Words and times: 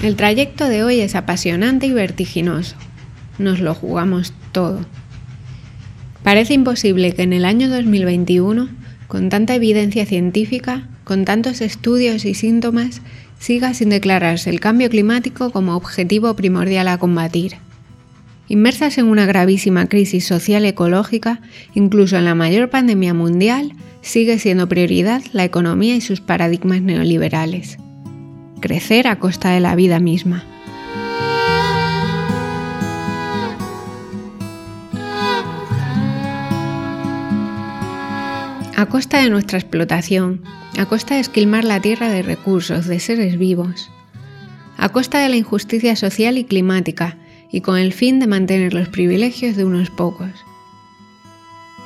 El 0.00 0.14
trayecto 0.14 0.68
de 0.68 0.84
hoy 0.84 1.00
es 1.00 1.16
apasionante 1.16 1.86
y 1.86 1.92
vertiginoso. 1.92 2.76
Nos 3.40 3.58
lo 3.58 3.74
jugamos 3.74 4.32
todo. 4.52 4.78
Parece 6.22 6.54
imposible 6.54 7.14
que 7.14 7.22
en 7.22 7.32
el 7.32 7.44
año 7.44 7.68
2021, 7.68 8.68
con 9.08 9.28
tanta 9.28 9.56
evidencia 9.56 10.06
científica, 10.06 10.88
con 11.02 11.24
tantos 11.24 11.60
estudios 11.60 12.24
y 12.24 12.34
síntomas, 12.34 13.02
siga 13.40 13.74
sin 13.74 13.88
declararse 13.88 14.50
el 14.50 14.60
cambio 14.60 14.88
climático 14.88 15.50
como 15.50 15.74
objetivo 15.74 16.36
primordial 16.36 16.86
a 16.86 16.98
combatir. 16.98 17.56
Inmersas 18.46 18.98
en 18.98 19.06
una 19.06 19.26
gravísima 19.26 19.88
crisis 19.88 20.24
social 20.24 20.64
ecológica, 20.64 21.40
incluso 21.74 22.16
en 22.16 22.24
la 22.24 22.36
mayor 22.36 22.70
pandemia 22.70 23.14
mundial, 23.14 23.72
sigue 24.00 24.38
siendo 24.38 24.68
prioridad 24.68 25.22
la 25.32 25.44
economía 25.44 25.96
y 25.96 26.00
sus 26.00 26.20
paradigmas 26.20 26.82
neoliberales. 26.82 27.78
Crecer 28.60 29.06
a 29.06 29.20
costa 29.20 29.50
de 29.50 29.60
la 29.60 29.74
vida 29.76 30.00
misma. 30.00 30.44
A 38.76 38.86
costa 38.86 39.20
de 39.20 39.30
nuestra 39.30 39.58
explotación, 39.58 40.42
a 40.78 40.86
costa 40.86 41.14
de 41.14 41.20
esquilmar 41.20 41.64
la 41.64 41.80
tierra 41.80 42.08
de 42.08 42.22
recursos, 42.22 42.86
de 42.86 43.00
seres 43.00 43.38
vivos, 43.38 43.90
a 44.76 44.88
costa 44.88 45.18
de 45.18 45.28
la 45.28 45.36
injusticia 45.36 45.96
social 45.96 46.38
y 46.38 46.44
climática, 46.44 47.16
y 47.50 47.60
con 47.60 47.78
el 47.78 47.92
fin 47.92 48.20
de 48.20 48.26
mantener 48.26 48.74
los 48.74 48.88
privilegios 48.88 49.56
de 49.56 49.64
unos 49.64 49.90
pocos. 49.90 50.30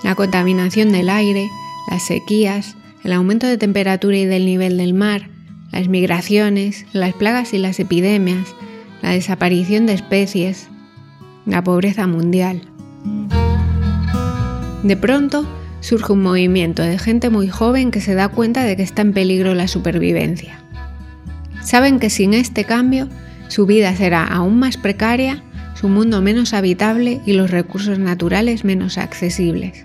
La 0.02 0.14
contaminación 0.14 0.90
del 0.90 1.08
aire, 1.08 1.48
las 1.90 2.06
sequías, 2.06 2.76
el 3.04 3.12
aumento 3.12 3.46
de 3.46 3.58
temperatura 3.58 4.16
y 4.16 4.24
del 4.24 4.44
nivel 4.44 4.76
del 4.76 4.94
mar, 4.94 5.31
las 5.72 5.88
migraciones, 5.88 6.86
las 6.92 7.14
plagas 7.14 7.54
y 7.54 7.58
las 7.58 7.80
epidemias, 7.80 8.54
la 9.00 9.10
desaparición 9.10 9.86
de 9.86 9.94
especies, 9.94 10.68
la 11.46 11.64
pobreza 11.64 12.06
mundial. 12.06 12.62
De 14.82 14.96
pronto, 14.96 15.46
surge 15.80 16.12
un 16.12 16.22
movimiento 16.22 16.82
de 16.82 16.98
gente 16.98 17.30
muy 17.30 17.48
joven 17.48 17.90
que 17.90 18.00
se 18.00 18.14
da 18.14 18.28
cuenta 18.28 18.62
de 18.64 18.76
que 18.76 18.82
está 18.82 19.02
en 19.02 19.12
peligro 19.12 19.54
la 19.54 19.66
supervivencia. 19.66 20.62
Saben 21.62 21.98
que 21.98 22.10
sin 22.10 22.34
este 22.34 22.64
cambio 22.64 23.08
su 23.48 23.66
vida 23.66 23.94
será 23.94 24.24
aún 24.24 24.58
más 24.58 24.76
precaria, 24.76 25.42
su 25.74 25.88
mundo 25.88 26.20
menos 26.22 26.52
habitable 26.54 27.20
y 27.26 27.32
los 27.32 27.50
recursos 27.50 27.98
naturales 27.98 28.64
menos 28.64 28.98
accesibles. 28.98 29.84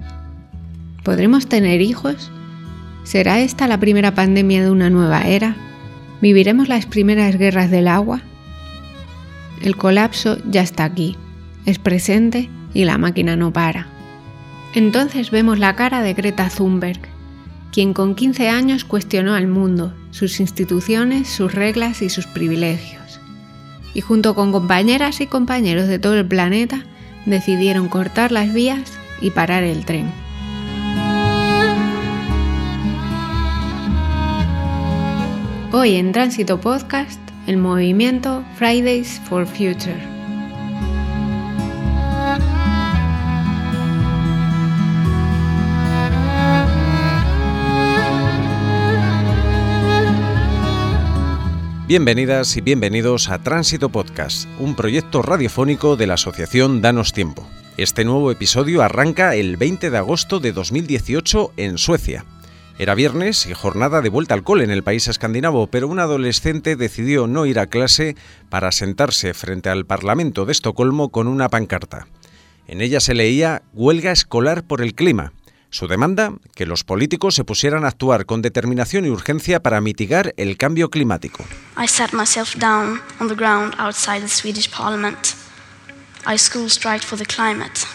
¿Podremos 1.03 1.47
tener 1.47 1.81
hijos? 1.81 2.31
¿Será 3.03 3.39
esta 3.39 3.67
la 3.67 3.79
primera 3.79 4.13
pandemia 4.13 4.63
de 4.63 4.69
una 4.69 4.89
nueva 4.89 5.21
era? 5.21 5.55
¿Viviremos 6.21 6.67
las 6.67 6.85
primeras 6.85 7.37
guerras 7.37 7.69
del 7.69 7.87
agua? 7.87 8.21
El 9.61 9.75
colapso 9.75 10.37
ya 10.49 10.61
está 10.61 10.83
aquí, 10.83 11.15
es 11.65 11.79
presente 11.79 12.49
y 12.73 12.85
la 12.85 12.97
máquina 12.97 13.35
no 13.35 13.53
para. 13.53 13.87
Entonces 14.73 15.31
vemos 15.31 15.59
la 15.59 15.75
cara 15.75 16.01
de 16.01 16.13
Greta 16.13 16.49
Thunberg, 16.49 16.99
quien 17.71 17.93
con 17.93 18.15
15 18.15 18.49
años 18.49 18.83
cuestionó 18.83 19.35
al 19.35 19.47
mundo, 19.47 19.93
sus 20.11 20.39
instituciones, 20.39 21.27
sus 21.27 21.53
reglas 21.53 22.01
y 22.01 22.09
sus 22.09 22.25
privilegios. 22.25 23.19
Y 23.93 24.01
junto 24.01 24.35
con 24.35 24.51
compañeras 24.51 25.21
y 25.21 25.27
compañeros 25.27 25.87
de 25.87 25.99
todo 25.99 26.15
el 26.15 26.27
planeta, 26.27 26.83
decidieron 27.25 27.89
cortar 27.89 28.31
las 28.31 28.53
vías 28.53 28.97
y 29.21 29.31
parar 29.31 29.63
el 29.63 29.85
tren. 29.85 30.11
Hoy 35.79 35.93
en 35.93 36.11
Tránsito 36.11 36.59
Podcast, 36.59 37.19
el 37.45 37.57
movimiento 37.57 38.43
Fridays 38.55 39.21
for 39.29 39.45
Future. 39.45 39.95
Bienvenidas 51.87 52.57
y 52.57 52.61
bienvenidos 52.61 53.29
a 53.29 53.37
Tránsito 53.37 53.89
Podcast, 53.89 54.49
un 54.57 54.75
proyecto 54.75 55.21
radiofónico 55.21 55.95
de 55.95 56.07
la 56.07 56.15
Asociación 56.15 56.81
Danos 56.81 57.13
Tiempo. 57.13 57.47
Este 57.77 58.03
nuevo 58.03 58.31
episodio 58.31 58.81
arranca 58.81 59.35
el 59.35 59.57
20 59.57 59.91
de 59.91 59.97
agosto 59.99 60.39
de 60.39 60.53
2018 60.53 61.51
en 61.55 61.77
Suecia. 61.77 62.25
Era 62.79 62.93
viernes 62.93 63.47
y 63.47 63.53
jornada 63.53 64.01
de 64.01 64.09
vuelta 64.09 64.35
al 64.35 64.43
cole 64.43 64.63
en 64.63 64.71
el 64.71 64.83
país 64.83 65.07
escandinavo, 65.07 65.67
pero 65.67 65.87
un 65.87 65.99
adolescente 65.99 66.75
decidió 66.75 67.25
no 67.25 67.45
ir 67.45 67.59
a 67.59 67.67
clase 67.67 68.15
para 68.49 68.71
sentarse 68.71 69.33
frente 69.33 69.69
al 69.69 69.85
Parlamento 69.85 70.45
de 70.45 70.51
Estocolmo 70.51 71.09
con 71.09 71.27
una 71.27 71.49
pancarta. 71.49 72.07
En 72.67 72.81
ella 72.81 72.99
se 72.99 73.15
leía 73.15 73.63
Huelga 73.73 74.11
escolar 74.11 74.63
por 74.63 74.81
el 74.81 74.93
clima 74.93 75.33
su 75.69 75.87
demanda, 75.87 76.33
que 76.55 76.65
los 76.65 76.83
políticos 76.83 77.35
se 77.35 77.43
pusieran 77.43 77.83
a 77.83 77.89
actuar 77.89 78.25
con 78.25 78.41
determinación 78.41 79.05
y 79.05 79.09
urgencia 79.09 79.61
para 79.61 79.81
mitigar 79.81 80.33
el 80.37 80.57
cambio 80.57 80.89
climático. 80.89 81.43
I 81.77 81.87
sat 81.87 82.13
myself 82.13 82.55
down 82.55 83.01
on 83.19 83.27
the 83.27 83.35
ground 83.35 83.73
outside 83.77 84.21
the 84.21 84.29
Swedish 84.29 84.69
parliament. 84.71 85.35
I 86.25 86.37
school 86.37 86.69
striked 86.69 87.03
for 87.03 87.17
the 87.17 87.25
climate. 87.25 87.85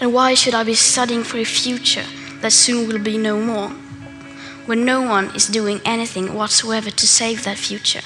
And 0.00 0.12
why 0.12 0.34
should 0.34 0.54
I 0.54 0.64
be 0.64 0.74
studying 0.74 1.24
for 1.24 1.38
a 1.38 1.44
future 1.44 2.04
that 2.40 2.52
soon 2.52 2.86
will 2.88 3.02
be 3.02 3.18
no 3.18 3.38
more, 3.38 3.70
when 4.66 4.84
no 4.84 5.00
one 5.00 5.34
is 5.34 5.46
doing 5.46 5.80
anything 5.84 6.34
whatsoever 6.34 6.90
to 6.90 7.06
save 7.06 7.44
that 7.44 7.56
future? 7.56 8.02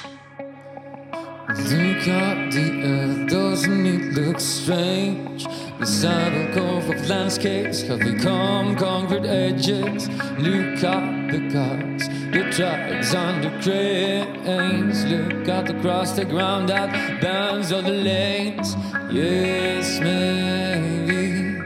Look 1.49 2.07
up 2.09 2.53
the 2.53 2.83
earth, 2.85 3.31
doesn't 3.31 3.87
it 3.87 4.15
look 4.15 4.39
strange? 4.39 5.45
The 5.81 5.87
cycle 5.87 6.79
of 6.79 7.09
landscapes 7.09 7.83
have 7.83 8.01
become 8.01 8.77
concrete 8.77 9.27
edges. 9.27 10.09
Look 10.39 10.85
at 10.85 11.33
the 11.33 11.51
cars, 11.51 12.09
the 12.31 12.51
tracks 12.53 13.15
on 13.15 13.41
the 13.41 13.51
cranes. 13.63 15.05
Look 15.07 15.49
at 15.49 15.67
the 15.67 15.75
cross 15.81 16.13
the 16.13 16.25
ground 16.25 16.69
that 16.69 17.21
bends 17.21 17.73
all 17.73 17.83
the 17.83 17.91
lanes. 17.91 18.77
Yes, 19.11 19.99
maybe 19.99 21.59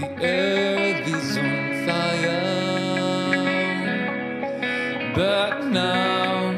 the 0.00 0.08
earth 0.22 0.75
but 5.16 5.64
now 5.64 6.52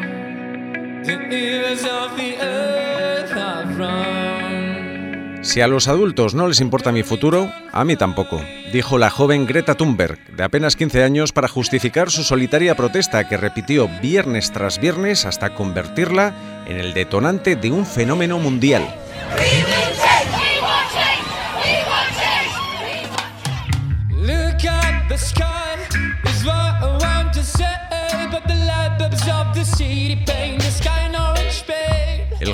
the 1.05 1.17
ears 1.31 1.85
of 1.85 2.17
the 2.17 2.37
earth 2.41 3.31
have 3.31 3.79
run. 3.79 5.39
Si 5.43 5.61
a 5.61 5.69
los 5.69 5.87
adultos 5.87 6.35
no 6.35 6.49
les 6.49 6.61
importa 6.61 6.91
mi 6.91 7.05
futuro, 7.05 7.51
a 7.73 7.85
mí 7.85 7.97
tampoco, 7.97 8.43
dijo 8.73 8.99
la 8.99 9.09
joven 9.09 9.47
Greta 9.47 9.77
Thunberg, 9.77 10.19
de 10.37 10.43
apenas 10.43 10.75
15 10.75 11.05
años, 11.05 11.33
para 11.33 11.47
justificar 11.49 12.11
su 12.11 12.25
solitaria 12.25 12.75
protesta 12.75 13.29
que 13.29 13.37
repitió 13.37 13.89
viernes 14.03 14.51
tras 14.51 14.81
viernes 14.81 15.25
hasta 15.25 15.55
convertirla 15.55 16.35
en 16.67 16.79
el 16.79 16.93
detonante 16.93 17.55
de 17.55 17.71
un 17.71 17.87
fenómeno 17.87 18.39
mundial. 18.41 18.83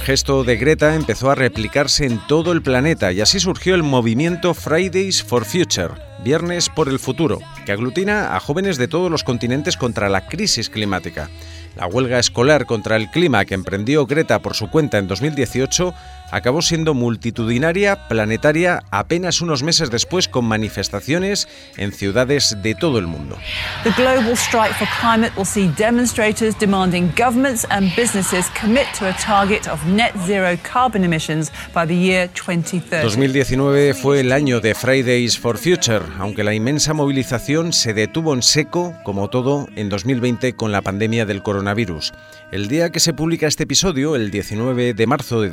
Gesto 0.05 0.45
de 0.45 0.59
Greta 0.59 0.95
empezó 0.95 1.31
a 1.31 1.35
replicarse 1.35 2.05
en 2.05 2.19
todo 2.27 2.53
el 2.53 2.61
planeta 2.61 3.11
y 3.11 3.23
así 3.23 3.41
surgió 3.41 3.75
el 3.75 3.83
movimiento 3.83 4.53
Fridays 4.53 5.23
for 5.23 5.47
Future, 5.47 5.95
Viernes 6.23 6.69
por 6.69 6.91
el 6.91 6.99
Futuro, 6.99 7.39
que 7.65 7.73
aglutina 7.73 8.37
a 8.37 8.41
jóvenes 8.41 8.77
de 8.77 8.87
todos 8.87 9.11
los 9.11 9.25
continentes 9.25 9.79
contra 9.79 10.11
la 10.11 10.27
crisis 10.27 10.69
climática. 10.69 11.31
La 11.75 11.87
huelga 11.87 12.19
escolar 12.19 12.67
contra 12.67 12.97
el 12.97 13.11
clima 13.11 13.47
que 13.47 13.55
emprendió 13.55 14.05
Greta 14.05 14.41
por 14.41 14.55
su 14.55 14.69
cuenta 14.69 14.99
en 14.99 15.07
2018 15.07 15.95
acabó 16.31 16.63
siendo 16.63 16.95
multitudinaria, 16.95 18.09
planetaria, 18.09 18.83
apenas 18.91 19.41
unos 19.41 19.63
meses 19.63 19.91
después 19.91 20.29
con 20.29 20.45
manifestaciones 20.45 21.49
en 21.77 21.93
ciudades 21.93 22.57
de 22.63 22.75
todo 22.75 22.99
el 22.99 23.07
mundo. 23.07 23.39
The 23.85 23.91
global 23.91 24.37
strike 24.37 24.75
for 24.75 24.89
climate 25.01 25.33
will 25.37 25.47
see 25.47 25.71
demonstrators 25.79 26.59
demanding 26.59 27.13
governments 27.17 27.67
and 27.71 27.95
businesses 27.97 28.47
commit 28.61 28.87
to 28.99 29.07
a 29.07 29.13
target 29.15 29.69
of 29.69 29.85
net 29.87 30.13
zero 30.27 30.57
carbon 30.63 31.05
emissions 31.05 31.51
by 31.73 31.87
the 31.87 31.97
year 31.97 32.29
2030. 32.35 33.03
2019 33.03 33.95
fue 33.95 34.21
el 34.21 34.33
año 34.33 34.61
de 34.61 34.75
Fridays 34.75 35.39
for 35.39 35.59
Future, 35.59 36.05
aunque 36.19 36.45
la 36.45 36.55
inmensa 36.55 36.95
movilización 36.95 37.73
se 37.73 37.95
detuvo 37.95 38.35
en 38.35 38.43
seco, 38.43 38.95
como 39.05 39.31
todo, 39.31 39.69
en 39.77 39.89
2020 39.89 40.55
con 40.55 40.73
la 40.73 40.83
pandemia 40.83 41.27
del 41.27 41.43
coronavirus. 41.43 42.13
El 42.53 42.69
día 42.69 42.91
que 42.91 43.01
se 43.01 43.13
publica 43.13 43.47
este 43.47 43.65
episodio, 43.65 44.17
el 44.17 44.31
19 44.31 44.95
de 44.95 45.07
marzo 45.07 45.41
de 45.41 45.51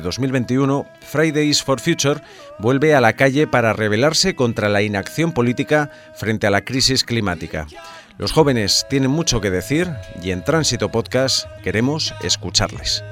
2021, 0.66 0.86
Fridays 1.00 1.62
for 1.62 1.80
Future 1.80 2.20
vuelve 2.58 2.94
a 2.94 3.00
la 3.00 3.14
calle 3.14 3.46
para 3.46 3.72
rebelarse 3.72 4.34
contra 4.34 4.68
la 4.68 4.82
inacción 4.82 5.32
política 5.32 5.90
frente 6.14 6.46
a 6.46 6.50
la 6.50 6.62
crisis 6.62 7.04
climática. 7.04 7.66
Los 8.18 8.32
jóvenes 8.32 8.86
tienen 8.88 9.10
mucho 9.10 9.40
que 9.40 9.50
decir 9.50 9.90
y 10.22 10.30
en 10.30 10.44
Tránsito 10.44 10.90
Podcast 10.90 11.46
queremos 11.62 12.14
escucharles. 12.22 13.02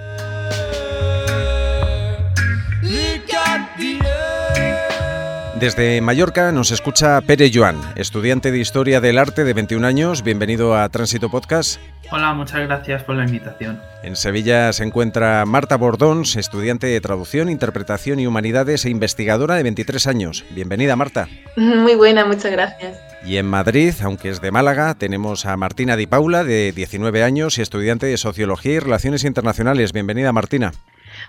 Desde 5.60 6.00
Mallorca 6.00 6.52
nos 6.52 6.70
escucha 6.70 7.20
Pere 7.20 7.50
Joan, 7.52 7.76
estudiante 7.94 8.50
de 8.50 8.58
Historia 8.58 9.02
del 9.02 9.18
Arte 9.18 9.44
de 9.44 9.52
21 9.52 9.86
años. 9.86 10.22
Bienvenido 10.22 10.74
a 10.74 10.88
Tránsito 10.88 11.30
Podcast. 11.30 11.78
Hola, 12.10 12.32
muchas 12.32 12.62
gracias 12.62 13.02
por 13.02 13.16
la 13.16 13.26
invitación. 13.26 13.78
En 14.02 14.16
Sevilla 14.16 14.72
se 14.72 14.84
encuentra 14.84 15.44
Marta 15.44 15.76
Bordons, 15.76 16.36
estudiante 16.36 16.86
de 16.86 16.98
Traducción, 17.02 17.50
Interpretación 17.50 18.20
y 18.20 18.26
Humanidades 18.26 18.86
e 18.86 18.90
investigadora 18.90 19.56
de 19.56 19.64
23 19.64 20.06
años. 20.06 20.46
Bienvenida, 20.52 20.96
Marta. 20.96 21.28
Muy 21.56 21.94
buena, 21.94 22.24
muchas 22.24 22.52
gracias. 22.52 22.96
Y 23.26 23.36
en 23.36 23.44
Madrid, 23.44 23.92
aunque 24.02 24.30
es 24.30 24.40
de 24.40 24.50
Málaga, 24.50 24.94
tenemos 24.94 25.44
a 25.44 25.58
Martina 25.58 25.96
Di 25.96 26.06
Paula, 26.06 26.42
de 26.42 26.72
19 26.72 27.22
años 27.22 27.58
y 27.58 27.60
estudiante 27.60 28.06
de 28.06 28.16
Sociología 28.16 28.72
y 28.72 28.78
Relaciones 28.78 29.24
Internacionales. 29.24 29.92
Bienvenida, 29.92 30.32
Martina. 30.32 30.72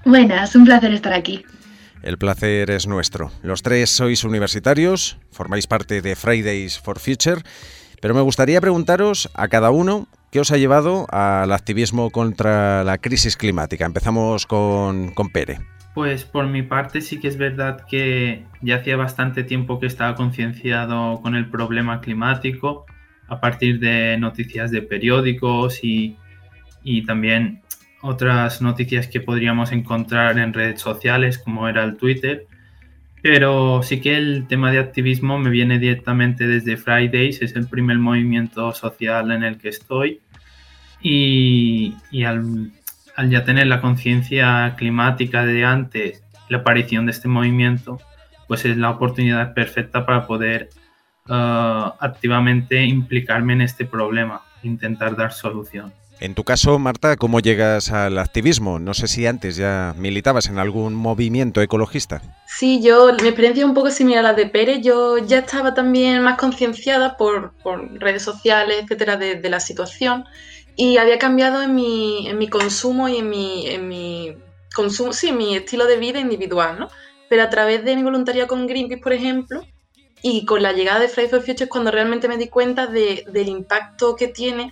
Buenas, 0.06 0.56
un 0.56 0.64
placer 0.64 0.94
estar 0.94 1.12
aquí. 1.12 1.44
El 2.04 2.18
placer 2.18 2.72
es 2.72 2.88
nuestro. 2.88 3.32
Los 3.44 3.62
tres 3.62 3.92
sois 3.92 4.24
universitarios, 4.24 5.18
formáis 5.32 5.68
parte 5.68 6.02
de 6.02 6.16
Fridays 6.16 6.80
for 6.80 6.98
Future, 7.00 7.42
pero 8.02 8.16
me 8.16 8.22
gustaría 8.22 8.60
preguntaros 8.60 9.30
a 9.36 9.48
cada 9.48 9.70
uno 9.70 10.08
qué 10.32 10.40
os 10.40 10.52
ha 10.52 10.58
llevado 10.58 11.06
al 11.12 11.54
activismo 11.54 12.10
contra 12.10 12.84
la 12.84 12.98
crisis 12.98 13.38
climática. 13.38 13.86
Empezamos 13.86 14.48
con, 14.48 15.12
con 15.12 15.30
Pere. 15.30 15.60
Pues 15.94 16.24
por 16.24 16.48
mi 16.48 16.64
parte 16.64 17.02
sí 17.02 17.20
que 17.20 17.28
es 17.28 17.38
verdad 17.38 17.86
que 17.88 18.46
ya 18.62 18.78
hacía 18.78 18.96
bastante 18.96 19.44
tiempo 19.44 19.80
que 19.80 19.88
estaba 19.88 20.16
concienciado 20.16 21.22
con 21.22 21.36
el 21.36 21.50
problema 21.50 22.02
climático 22.02 22.86
a 23.28 23.40
partir 23.40 23.80
de 23.80 24.18
noticias 24.18 24.72
de 24.72 24.82
periódicos 24.82 25.84
y, 25.84 26.18
y 26.84 27.06
también 27.06 27.62
otras 28.02 28.62
noticias 28.62 29.08
que 29.08 29.22
podríamos 29.22 29.72
encontrar 29.72 30.38
en 30.40 30.54
redes 30.54 30.82
sociales 30.82 31.38
como 31.38 31.68
era 31.68 31.84
el 31.84 31.98
Twitter. 31.98 32.48
Pero 33.22 33.84
sí 33.84 34.02
que 34.02 34.18
el 34.18 34.48
tema 34.48 34.72
de 34.72 34.80
activismo 34.80 35.38
me 35.38 35.52
viene 35.52 35.78
directamente 35.78 36.48
desde 36.48 36.78
Fridays, 36.78 37.42
es 37.42 37.56
el 37.56 37.68
primer 37.68 38.00
movimiento 38.00 38.74
social 38.74 39.32
en 39.32 39.44
el 39.44 39.58
que 39.58 39.70
estoy. 39.70 40.20
Y, 41.04 41.96
al, 42.26 42.72
ya 43.30 43.44
tener 43.44 43.68
la 43.68 43.82
conciencia 43.82 44.76
climática 44.78 45.46
de 45.46 45.66
antes, 45.66 46.24
la 46.50 46.60
aparición 46.60 47.06
de 47.06 47.12
este 47.12 47.28
movimiento, 47.28 48.00
pues 48.48 48.66
es 48.66 48.78
la 48.78 48.90
oportunidad 48.90 49.54
perfecta 49.54 50.06
para 50.06 50.26
poder 50.26 50.70
uh, 51.30 51.94
activamente 52.00 52.84
implicarme 52.84 53.54
en 53.54 53.62
este 53.62 53.86
problema, 53.86 54.42
intentar 54.64 55.16
dar 55.16 55.32
solución. 55.32 55.94
En 56.22 56.36
tu 56.36 56.44
caso, 56.44 56.78
Marta, 56.78 57.18
¿cómo 57.18 57.40
llegas 57.40 57.92
al 57.92 58.20
activismo? 58.20 58.78
No 58.78 58.94
sé 58.94 59.08
si 59.08 59.26
antes 59.26 59.56
ya 59.56 59.96
militabas 59.98 60.50
en 60.50 60.60
algún 60.60 60.94
movimiento 60.94 61.64
ecologista. 61.64 62.22
Sí, 62.46 62.80
yo, 62.80 63.12
mi 63.24 63.30
experiencia 63.30 63.64
es 63.64 63.68
un 63.68 63.74
poco 63.74 63.90
similar 63.90 64.20
a 64.20 64.28
la 64.30 64.34
de 64.36 64.46
Pérez. 64.46 64.82
Yo 64.84 65.18
ya 65.18 65.40
estaba 65.40 65.74
también 65.74 66.22
más 66.22 66.38
concienciada 66.38 67.18
por, 67.18 67.56
redes 68.00 68.22
sociales, 68.22 68.84
etcétera, 68.84 69.18
de, 69.18 69.50
la 69.50 69.60
situación 69.60 70.26
y 70.76 70.98
había 70.98 71.18
cambiado 71.18 71.64
en 71.64 71.74
mi, 71.74 72.28
en 72.28 72.38
mi 72.38 72.48
consumo 72.48 73.10
y 73.10 73.18
en 73.18 73.28
mi, 73.28 73.68
en 73.68 73.88
mi 73.88 74.38
consumo, 74.76 75.14
sí, 75.14 75.32
mi 75.32 75.56
estilo 75.56 75.88
de 75.88 75.98
vida 75.98 76.20
individual, 76.20 76.78
¿no? 76.78 76.90
Pero 77.30 77.42
a 77.42 77.50
través 77.50 77.84
de 77.84 77.96
mi 77.96 78.04
voluntariado 78.04 78.48
con 78.48 78.68
Greenpeace, 78.68 79.02
por 79.02 79.14
ejemplo, 79.14 79.66
y 80.22 80.46
con 80.46 80.62
la 80.62 80.72
llegada 80.72 81.00
de 81.00 81.08
Fridays 81.08 81.32
for 81.32 81.40
Future 81.42 81.64
es 81.64 81.70
cuando 81.70 81.90
realmente 81.90 82.28
me 82.28 82.38
di 82.38 82.48
cuenta 82.48 82.86
del 82.86 83.48
impacto 83.48 84.16
que 84.16 84.28
tiene 84.28 84.72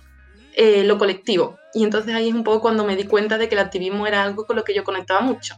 eh, 0.54 0.84
lo 0.84 0.98
colectivo. 0.98 1.58
Y 1.74 1.84
entonces 1.84 2.14
ahí 2.14 2.28
es 2.28 2.34
un 2.34 2.44
poco 2.44 2.60
cuando 2.60 2.84
me 2.84 2.96
di 2.96 3.04
cuenta 3.04 3.38
de 3.38 3.48
que 3.48 3.54
el 3.54 3.60
activismo 3.60 4.06
era 4.06 4.22
algo 4.22 4.46
con 4.46 4.56
lo 4.56 4.64
que 4.64 4.74
yo 4.74 4.84
conectaba 4.84 5.20
mucho. 5.20 5.56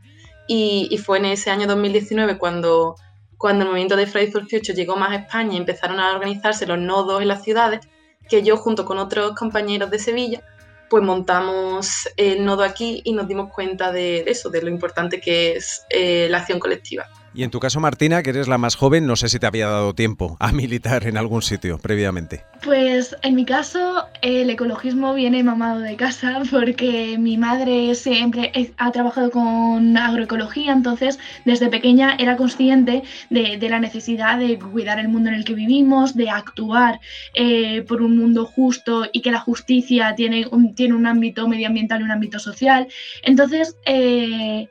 Y, 0.48 0.98
fue 0.98 1.18
en 1.18 1.26
ese 1.26 1.50
año 1.50 1.66
2019 1.66 2.36
cuando, 2.36 2.96
cuando 3.38 3.62
el 3.62 3.70
movimiento 3.70 3.96
de 3.96 4.06
Fridays 4.06 4.32
for 4.32 4.42
Future 4.42 4.74
llegó 4.74 4.96
más 4.96 5.12
a 5.12 5.16
España 5.16 5.54
y 5.54 5.56
empezaron 5.56 5.98
a 5.98 6.12
organizarse 6.12 6.66
los 6.66 6.78
nodos 6.78 7.22
en 7.22 7.28
las 7.28 7.42
ciudades, 7.42 7.80
que 8.28 8.42
yo 8.42 8.56
junto 8.56 8.84
con 8.84 8.98
otros 8.98 9.34
compañeros 9.34 9.90
de 9.90 9.98
Sevilla, 9.98 10.42
pues 10.90 11.02
montamos 11.02 12.08
el 12.18 12.44
nodo 12.44 12.64
aquí 12.64 13.00
y 13.04 13.12
nos 13.12 13.26
dimos 13.26 13.50
cuenta 13.50 13.92
de, 13.92 14.24
eso, 14.26 14.50
de 14.50 14.60
lo 14.60 14.68
importante 14.68 15.20
que 15.20 15.56
es 15.56 15.86
eh, 15.88 16.26
la 16.28 16.38
acción 16.38 16.58
colectiva. 16.58 17.08
Y 17.34 17.44
en 17.44 17.50
tu 17.50 17.60
caso, 17.60 17.80
Martina, 17.80 18.22
que 18.22 18.30
eres 18.30 18.46
la 18.46 18.58
más 18.58 18.74
joven, 18.74 19.06
no 19.06 19.16
sé 19.16 19.30
si 19.30 19.38
te 19.38 19.46
había 19.46 19.66
dado 19.66 19.94
tiempo 19.94 20.36
a 20.38 20.52
militar 20.52 21.06
en 21.06 21.16
algún 21.16 21.42
sitio 21.42 21.78
previamente. 21.78 22.44
Pues 22.62 23.16
en 23.22 23.34
mi 23.34 23.44
caso, 23.44 24.06
el 24.20 24.50
ecologismo 24.50 25.14
viene 25.14 25.42
mamado 25.42 25.80
de 25.80 25.96
casa 25.96 26.42
porque 26.50 27.16
mi 27.18 27.38
madre 27.38 27.94
siempre 27.94 28.52
ha 28.76 28.92
trabajado 28.92 29.30
con 29.30 29.96
agroecología, 29.96 30.72
entonces 30.72 31.18
desde 31.44 31.68
pequeña 31.68 32.16
era 32.18 32.36
consciente 32.36 33.02
de, 33.30 33.58
la 33.62 33.80
necesidad 33.80 34.38
de 34.38 34.58
cuidar 34.58 34.98
el 34.98 35.08
mundo 35.08 35.30
en 35.30 35.36
el 35.36 35.44
que 35.44 35.54
vivimos, 35.54 36.14
de 36.14 36.28
actuar 36.28 37.00
eh, 37.32 37.82
por 37.82 38.02
un 38.02 38.18
mundo 38.18 38.44
justo 38.44 39.06
y 39.12 39.22
que 39.22 39.30
la 39.30 39.40
justicia 39.40 40.14
tiene 40.14 40.46
un, 40.50 40.74
tiene 40.74 40.94
un 40.94 41.06
ámbito 41.06 41.48
medioambiental 41.48 42.00
y 42.00 42.04
un 42.04 42.10
ámbito 42.10 42.38
social. 42.38 42.88
Entonces, 43.22 43.76
eh, 43.86 44.68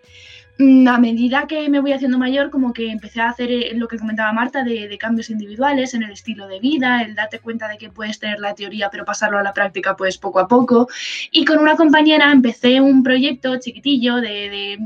a 0.87 0.97
medida 0.97 1.47
que 1.47 1.69
me 1.69 1.79
voy 1.79 1.93
haciendo 1.93 2.17
mayor, 2.17 2.49
como 2.49 2.73
que 2.73 2.91
empecé 2.91 3.21
a 3.21 3.29
hacer 3.29 3.51
eh, 3.51 3.71
lo 3.75 3.87
que 3.87 3.97
comentaba 3.97 4.31
Marta 4.33 4.63
de, 4.63 4.97
cambios 4.99 5.29
individuales 5.29 5.93
en 5.93 6.03
el 6.03 6.11
estilo 6.11 6.47
de 6.47 6.59
vida, 6.59 7.01
el 7.01 7.15
darte 7.15 7.39
cuenta 7.39 7.67
de 7.67 7.77
que 7.77 7.89
puedes 7.89 8.19
tener 8.19 8.39
la 8.39 8.53
teoría 8.53 8.89
pero 8.91 9.05
pasarlo 9.05 9.39
a 9.39 9.43
la 9.43 9.53
práctica 9.53 9.95
pues 9.95 10.17
poco 10.17 10.39
a 10.39 10.47
poco. 10.47 10.87
Y 11.31 11.45
con 11.45 11.59
una 11.59 11.75
compañera 11.75 12.31
empecé 12.31 12.81
un 12.81 13.03
proyecto 13.03 13.57
chiquitillo 13.57 14.17
de, 14.17 14.77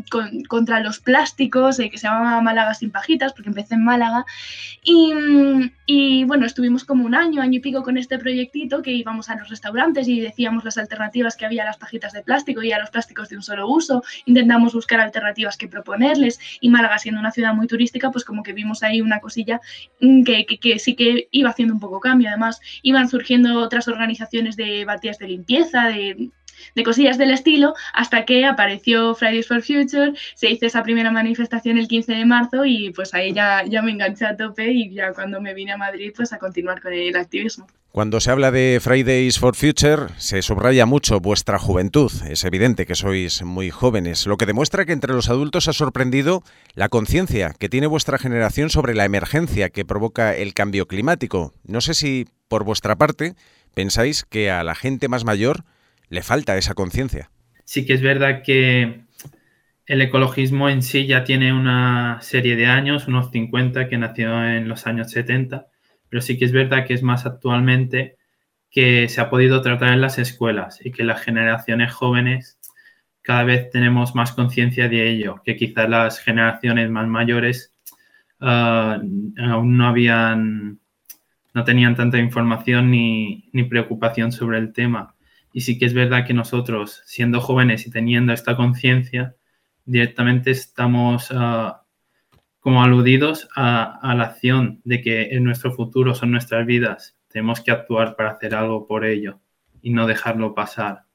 contra 0.47 0.79
los 0.79 0.99
plásticos 0.99 1.79
eh, 1.79 1.89
que 1.89 1.97
se 1.97 2.07
llamaba 2.07 2.41
Málaga 2.41 2.73
sin 2.73 2.91
pajitas, 2.91 3.33
porque 3.33 3.49
empecé 3.49 3.75
en 3.75 3.83
Málaga. 3.83 4.25
Y, 4.83 5.13
mm, 5.13 5.71
y 5.85 6.23
bueno, 6.25 6.45
estuvimos 6.45 6.85
como 6.85 7.05
un 7.05 7.15
año, 7.15 7.41
año 7.41 7.57
y 7.57 7.59
pico 7.59 7.83
con 7.83 7.97
este 7.97 8.17
proyectito 8.17 8.81
que 8.81 8.91
íbamos 8.91 9.29
a 9.29 9.35
los 9.35 9.49
restaurantes 9.49 10.07
y 10.07 10.19
decíamos 10.19 10.63
las 10.63 10.77
alternativas 10.77 11.35
que 11.35 11.45
había 11.45 11.63
a 11.63 11.65
las 11.65 11.77
pajitas 11.77 12.13
de 12.13 12.21
plástico 12.21 12.61
y 12.63 12.71
a 12.71 12.79
los 12.79 12.89
plásticos 12.89 13.29
de 13.29 13.35
un 13.35 13.43
solo 13.43 13.67
uso. 13.67 14.03
Intentamos 14.25 14.73
buscar 14.73 14.99
alternativas 14.99 15.57
que 15.57 15.64
proponerles 15.67 16.39
y 16.59 16.69
Málaga 16.69 16.97
siendo 16.99 17.19
una 17.19 17.31
ciudad 17.31 17.53
muy 17.53 17.67
turística, 17.67 18.11
pues 18.11 18.25
como 18.25 18.43
que 18.43 18.53
vimos 18.53 18.83
ahí 18.83 19.01
una 19.01 19.19
cosilla 19.19 19.61
mm, 20.01 20.23
que, 20.23 20.79
sí 20.79 20.95
que 20.95 21.27
iba 21.31 21.49
haciendo 21.49 21.73
un 21.73 21.79
poco 21.79 21.99
cambio. 21.99 22.29
Además, 22.29 22.59
iban 22.81 23.09
surgiendo 23.09 23.59
otras 23.59 23.87
organizaciones 23.87 24.55
de 24.55 24.85
batías 24.85 25.17
de 25.19 25.27
limpieza, 25.27 25.87
de 25.87 26.31
de 26.75 26.83
cosillas 26.83 27.17
del 27.17 27.31
estilo, 27.31 27.73
hasta 27.93 28.25
que 28.25 28.45
apareció 28.45 29.15
Fridays 29.15 29.47
for 29.47 29.61
Future, 29.61 30.13
se 30.35 30.49
hizo 30.49 30.65
esa 30.65 30.83
primera 30.83 31.11
manifestación 31.11 31.77
el 31.77 31.87
15 31.87 32.13
de 32.13 32.25
marzo 32.25 32.65
y 32.65 32.91
pues 32.91 33.13
ahí 33.13 33.33
ya, 33.33 33.63
ya 33.65 33.81
me 33.81 33.91
enganché 33.91 34.25
a 34.25 34.37
tope 34.37 34.71
y 34.71 34.93
ya 34.93 35.13
cuando 35.13 35.41
me 35.41 35.53
vine 35.53 35.73
a 35.73 35.77
Madrid 35.77 36.13
pues 36.15 36.33
a 36.33 36.39
continuar 36.39 36.81
con 36.81 36.93
el 36.93 37.15
activismo. 37.15 37.67
Cuando 37.95 38.19
se 38.19 38.29
habla 38.29 38.51
de 38.51 38.79
Fridays 38.81 39.39
for 39.39 39.55
Future, 39.55 40.07
se 40.17 40.41
subraya 40.41 40.85
mucho 40.85 41.21
vuestra 41.21 41.57
juventud. 41.57 42.11
Es 42.27 42.43
evidente 42.43 42.85
que 42.85 42.93
sois 42.93 43.41
muy 43.41 43.69
jóvenes, 43.69 44.27
lo 44.27 44.35
que 44.35 44.45
demuestra 44.45 44.83
que 44.83 44.91
entre 44.91 45.13
los 45.13 45.29
adultos 45.29 45.69
ha 45.69 45.73
sorprendido 45.73 46.43
la 46.73 46.89
conciencia 46.89 47.53
que 47.57 47.69
tiene 47.69 47.87
vuestra 47.87 48.17
generación 48.17 48.69
sobre 48.69 48.95
la 48.95 49.05
emergencia 49.05 49.69
que 49.69 49.85
provoca 49.85 50.35
el 50.35 50.53
cambio 50.53 50.87
climático. 50.87 51.53
No 51.63 51.79
sé 51.79 51.93
si, 51.93 52.25
por 52.49 52.65
vuestra 52.65 52.97
parte, 52.97 53.35
pensáis 53.73 54.25
que 54.25 54.51
a 54.51 54.65
la 54.65 54.75
gente 54.75 55.07
más 55.07 55.23
mayor 55.23 55.63
le 56.09 56.21
falta 56.21 56.57
esa 56.57 56.73
conciencia. 56.73 57.29
Sí 57.63 57.85
que 57.85 57.93
es 57.93 58.01
verdad 58.01 58.43
que 58.43 59.05
el 59.85 60.01
ecologismo 60.01 60.69
en 60.69 60.81
sí 60.81 61.05
ya 61.05 61.23
tiene 61.23 61.53
una 61.53 62.19
serie 62.21 62.55
de 62.55 62.65
años, 62.65 63.07
unos 63.07 63.31
50, 63.31 63.87
que 63.87 63.97
nació 63.97 64.43
en 64.47 64.67
los 64.67 64.87
años 64.87 65.11
70, 65.11 65.67
pero 66.09 66.21
sí 66.21 66.37
que 66.37 66.45
es 66.45 66.51
verdad 66.51 66.85
que 66.85 66.93
es 66.93 67.03
más 67.03 67.25
actualmente 67.25 68.17
que 68.71 69.07
se 69.07 69.21
ha 69.21 69.29
podido 69.29 69.61
tratar 69.61 69.93
en 69.93 70.01
las 70.01 70.17
escuelas 70.17 70.79
y 70.83 70.91
que 70.91 71.03
las 71.03 71.21
generaciones 71.21 71.93
jóvenes 71.93 72.59
cada 73.21 73.43
vez 73.43 73.69
tenemos 73.71 74.15
más 74.15 74.33
conciencia 74.33 74.87
de 74.87 75.09
ello, 75.09 75.41
que 75.43 75.55
quizás 75.55 75.89
las 75.89 76.19
generaciones 76.19 76.89
más 76.89 77.07
mayores 77.07 77.73
ah, 78.39 78.99
aún 79.39 79.77
no 79.77 79.87
habían, 79.87 80.79
no 81.53 81.63
tenían 81.63 81.95
tanta 81.95 82.19
información 82.19 82.91
ni, 82.91 83.49
ni 83.51 83.63
preocupación 83.63 84.31
sobre 84.31 84.59
el 84.59 84.73
tema. 84.73 85.14
Y 85.55 85.61
sí 85.61 85.77
que 85.77 85.85
es 85.85 85.93
verdad 85.93 86.25
que 86.27 86.33
nosotros, 86.33 87.01
siendo 87.05 87.39
jóvenes 87.39 87.87
y 87.87 87.89
teniendo 87.89 88.33
esta 88.33 88.57
conciencia, 88.57 89.37
directamente 89.85 90.51
estamos 90.51 91.29
ah, 91.31 91.85
como 92.59 92.83
aludidos 92.83 93.47
a, 93.55 94.13
la 94.17 94.25
acción 94.25 94.81
de 94.83 95.01
que 95.01 95.29
en 95.29 95.45
nuestro 95.45 95.71
futuro 95.71 96.13
son 96.13 96.31
nuestras 96.31 96.65
vidas. 96.65 97.15
Tenemos 97.29 97.61
que 97.61 97.71
actuar 97.71 98.17
para 98.17 98.31
hacer 98.31 98.53
algo 98.53 98.85
por 98.85 99.05
ello 99.05 99.39
y 99.81 99.91
no 99.91 100.07
dejarlo 100.07 100.53
pasar 100.53 101.05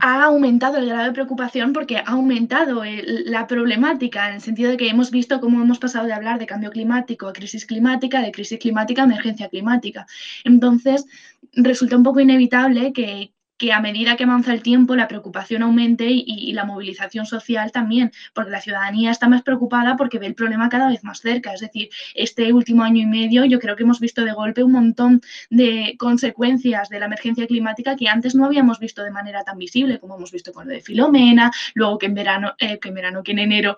ha 0.00 0.22
aumentado 0.26 0.78
el 0.78 0.86
grado 0.86 1.06
de 1.06 1.12
preocupación 1.12 1.72
porque 1.72 1.96
ha 1.96 2.02
aumentado 2.02 2.84
la 3.24 3.48
problemática 3.48 4.28
en 4.28 4.36
el 4.36 4.40
sentido 4.40 4.70
de 4.70 4.76
que 4.76 4.88
hemos 4.88 5.10
visto 5.10 5.40
cómo 5.40 5.60
hemos 5.60 5.80
pasado 5.80 6.06
de 6.06 6.12
hablar 6.12 6.38
de 6.38 6.46
cambio 6.46 6.70
climático 6.70 7.26
a 7.26 7.32
crisis 7.32 7.66
climática, 7.66 8.22
de 8.22 8.30
crisis 8.30 8.60
climática 8.60 9.02
a 9.02 9.06
emergencia 9.06 9.48
climática. 9.48 10.06
Entonces, 10.44 11.04
resulta 11.52 11.96
un 11.96 12.04
poco 12.04 12.20
inevitable 12.20 12.92
que, 12.92 13.32
que 13.58 13.72
a 13.72 13.80
medida 13.80 14.16
que 14.16 14.24
avanza 14.24 14.52
el 14.52 14.62
tiempo 14.62 14.96
la 14.96 15.08
preocupación 15.08 15.62
aumente 15.62 16.06
y, 16.08 16.52
la 16.52 16.64
movilización 16.64 17.26
social 17.26 17.72
también, 17.72 18.12
porque 18.32 18.50
la 18.50 18.60
ciudadanía 18.60 19.10
está 19.10 19.28
más 19.28 19.42
preocupada 19.42 19.96
porque 19.96 20.18
ve 20.18 20.26
el 20.26 20.34
problema 20.34 20.68
cada 20.68 20.88
vez 20.88 21.04
más 21.04 21.20
cerca. 21.20 21.52
Es 21.52 21.60
decir, 21.60 21.90
este 22.14 22.52
último 22.52 22.82
año 22.82 23.02
y 23.02 23.06
medio 23.06 23.44
yo 23.44 23.58
creo 23.58 23.76
que 23.76 23.82
hemos 23.82 24.00
visto 24.00 24.24
de 24.24 24.32
golpe 24.32 24.62
un 24.62 24.72
montón 24.72 25.20
de 25.50 25.96
consecuencias 25.98 26.88
de 26.88 27.00
la 27.00 27.06
emergencia 27.06 27.46
climática 27.46 27.96
que 27.96 28.08
antes 28.08 28.34
no 28.34 28.46
habíamos 28.46 28.78
visto 28.78 29.02
de 29.02 29.10
manera 29.10 29.44
tan 29.44 29.58
visible, 29.58 29.98
como 29.98 30.16
hemos 30.16 30.32
visto 30.32 30.52
con 30.52 30.66
lo 30.66 30.72
de 30.72 30.80
Filomena, 30.80 31.50
luego 31.74 31.98
que 31.98 32.06
en 32.06 32.14
verano, 32.14 32.54
eh, 32.58 32.78
que 32.78 32.88
en 32.88 32.94
verano, 32.94 33.22
que 33.22 33.32
en 33.32 33.40
enero 33.40 33.76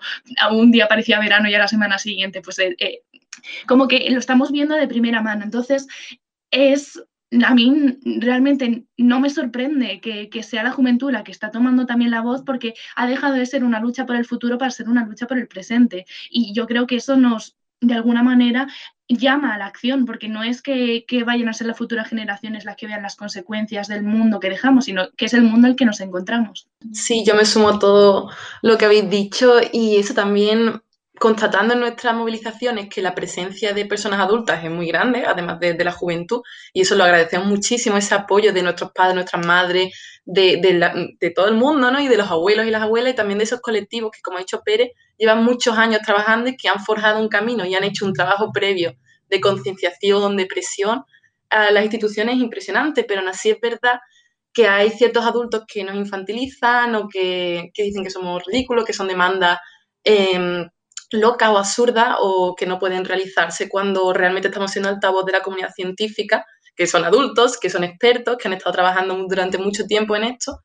un 0.51 0.71
día 0.71 0.87
parecía 0.87 1.19
verano 1.19 1.49
y 1.49 1.55
a 1.55 1.59
la 1.59 1.67
semana 1.67 1.97
siguiente, 1.97 2.41
pues 2.41 2.59
eh, 2.59 2.75
eh, 2.79 3.01
como 3.67 3.87
que 3.87 4.09
lo 4.09 4.19
estamos 4.19 4.51
viendo 4.51 4.75
de 4.75 4.87
primera 4.87 5.21
mano. 5.21 5.43
Entonces, 5.43 5.87
es 6.51 7.01
a 7.45 7.55
mí 7.55 7.97
realmente 8.03 8.85
no 8.97 9.19
me 9.19 9.29
sorprende 9.29 10.01
que, 10.01 10.43
sea 10.43 10.63
la 10.63 10.71
juventud 10.71 11.11
la 11.11 11.23
que 11.23 11.31
está 11.31 11.49
tomando 11.49 11.85
también 11.85 12.11
la 12.11 12.21
voz 12.21 12.43
porque 12.43 12.73
ha 12.95 13.07
dejado 13.07 13.35
de 13.35 13.45
ser 13.45 13.63
una 13.63 13.79
lucha 13.79 14.05
por 14.05 14.15
el 14.15 14.25
futuro 14.25 14.57
para 14.57 14.71
ser 14.71 14.89
una 14.89 15.05
lucha 15.05 15.27
por 15.27 15.37
el 15.37 15.47
presente. 15.47 16.05
Y 16.29 16.53
yo 16.53 16.67
creo 16.67 16.87
que 16.87 16.97
eso 16.97 17.15
nos, 17.15 17.55
de 17.79 17.93
alguna 17.93 18.21
manera, 18.21 18.67
llama 19.07 19.53
a 19.53 19.57
la 19.57 19.65
acción, 19.65 20.05
porque 20.05 20.27
no 20.27 20.43
es 20.43 20.61
que, 20.61 21.05
que, 21.07 21.23
vayan 21.23 21.49
a 21.49 21.53
ser 21.53 21.67
las 21.67 21.77
futuras 21.77 22.09
generaciones 22.09 22.65
las 22.65 22.75
que 22.75 22.87
vean 22.87 23.01
las 23.01 23.15
consecuencias 23.15 23.87
del 23.87 24.03
mundo 24.03 24.39
que 24.39 24.49
dejamos, 24.49 24.85
sino 24.85 25.09
que 25.15 25.25
es 25.25 25.33
el 25.33 25.43
mundo 25.43 25.67
en 25.67 25.71
el 25.71 25.75
que 25.77 25.85
nos 25.85 26.01
encontramos. 26.01 26.67
Sí, 26.91 27.23
yo 27.25 27.35
me 27.35 27.45
sumo 27.45 27.69
a 27.69 27.79
todo 27.79 28.29
lo 28.61 28.77
que 28.77 28.85
habéis 28.85 29.09
dicho 29.09 29.55
y 29.71 29.97
eso 29.97 30.13
también 30.13 30.81
constatando 31.21 31.75
en 31.75 31.81
nuestras 31.81 32.15
movilizaciones 32.15 32.89
que 32.89 32.99
la 32.99 33.13
presencia 33.13 33.73
de 33.73 33.85
personas 33.85 34.19
adultas 34.19 34.65
es 34.65 34.71
muy 34.71 34.87
grande, 34.87 35.23
además 35.23 35.59
de, 35.59 35.75
la 35.75 35.91
juventud, 35.91 36.41
y 36.73 36.81
eso 36.81 36.95
lo 36.95 37.03
agradecemos 37.03 37.45
muchísimo, 37.47 37.95
ese 37.95 38.15
apoyo 38.15 38.51
de 38.51 38.63
nuestros 38.63 38.91
padres, 38.91 39.13
nuestras 39.13 39.45
madres, 39.45 39.93
de, 40.25 41.31
todo 41.35 41.47
el 41.47 41.53
mundo, 41.53 41.91
¿no? 41.91 42.01
Y 42.01 42.07
de 42.07 42.17
los 42.17 42.31
abuelos 42.31 42.65
y 42.65 42.71
las 42.71 42.81
abuelas, 42.81 43.13
y 43.13 43.15
también 43.15 43.37
de 43.37 43.43
esos 43.43 43.61
colectivos 43.61 44.09
que, 44.09 44.21
como 44.23 44.37
ha 44.37 44.39
dicho 44.39 44.63
Pérez, 44.65 44.93
llevan 45.15 45.43
muchos 45.43 45.77
años 45.77 46.01
trabajando 46.03 46.49
y 46.49 46.57
que 46.57 46.69
han 46.69 46.83
forjado 46.83 47.21
un 47.21 47.29
camino 47.29 47.67
y 47.67 47.75
han 47.75 47.83
hecho 47.83 48.07
un 48.07 48.13
trabajo 48.13 48.51
previo 48.51 48.95
de 49.29 49.39
concienciación, 49.39 50.35
de 50.35 50.47
presión 50.47 51.03
a 51.51 51.69
las 51.69 51.83
instituciones 51.83 52.37
impresionante, 52.37 53.03
pero 53.03 53.19
aún 53.19 53.29
así 53.29 53.51
es 53.51 53.61
verdad 53.61 53.99
que 54.51 54.67
hay 54.67 54.89
ciertos 54.89 55.23
adultos 55.23 55.65
que 55.67 55.83
nos 55.83 55.93
infantilizan 55.93 56.95
o 56.95 57.07
que, 57.07 57.69
dicen 57.77 58.03
que 58.03 58.09
somos 58.09 58.43
ridículos, 58.43 58.85
que 58.85 58.93
son 58.93 59.07
demandas 59.07 59.59
em, 60.03 60.67
loca 61.11 61.51
o 61.51 61.57
absurda 61.57 62.17
o 62.19 62.55
que 62.55 62.65
no 62.65 62.79
pueden 62.79 63.05
realizarse 63.05 63.69
cuando 63.69 64.13
realmente 64.13 64.47
estamos 64.47 64.71
siendo 64.71 64.89
altavoz 64.89 65.25
de 65.25 65.33
la 65.33 65.41
comunidad 65.41 65.71
científica, 65.75 66.45
que 66.75 66.87
son 66.87 67.03
adultos, 67.05 67.59
que 67.59 67.69
son 67.69 67.83
expertos, 67.83 68.37
que 68.37 68.47
han 68.47 68.53
estado 68.53 68.73
trabajando 68.73 69.15
durante 69.27 69.57
mucho 69.57 69.85
tiempo 69.85 70.15
en 70.15 70.23
esto 70.23 70.61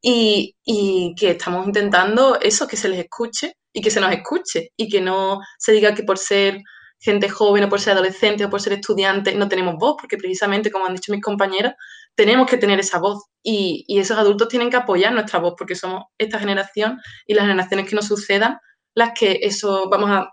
y, 0.00 1.14
que 1.16 1.30
estamos 1.30 1.66
intentando 1.66 2.38
eso, 2.40 2.66
que 2.66 2.76
se 2.76 2.88
les 2.88 3.00
escuche 3.00 3.54
y 3.72 3.80
que 3.80 3.90
se 3.90 4.00
nos 4.00 4.12
escuche 4.12 4.70
y 4.76 4.88
que 4.88 5.00
no 5.00 5.40
se 5.58 5.72
diga 5.72 5.94
que 5.94 6.02
por 6.02 6.18
ser 6.18 6.60
gente 6.98 7.28
joven 7.28 7.64
o 7.64 7.68
por 7.68 7.80
ser 7.80 7.94
adolescente 7.94 8.44
o 8.44 8.50
por 8.50 8.60
ser 8.60 8.74
estudiante 8.74 9.34
no 9.34 9.48
tenemos 9.48 9.76
voz, 9.78 9.96
porque 10.00 10.16
precisamente, 10.16 10.70
como 10.70 10.86
han 10.86 10.94
dicho 10.94 11.12
mis 11.12 11.22
compañeros, 11.22 11.72
tenemos 12.14 12.48
que 12.48 12.58
tener 12.58 12.78
esa 12.80 12.98
voz 12.98 13.24
y, 13.42 13.84
y 13.86 13.98
esos 13.98 14.18
adultos 14.18 14.48
tienen 14.48 14.70
que 14.70 14.76
apoyar 14.76 15.12
nuestra 15.12 15.38
voz 15.38 15.54
porque 15.56 15.74
somos 15.74 16.04
esta 16.18 16.38
generación 16.38 17.00
y 17.26 17.34
las 17.34 17.44
generaciones 17.44 17.88
que 17.88 17.96
nos 17.96 18.06
sucedan 18.06 18.58
las 18.94 19.12
que 19.18 19.40
eso 19.42 19.88
vamos 19.88 20.10
a, 20.10 20.30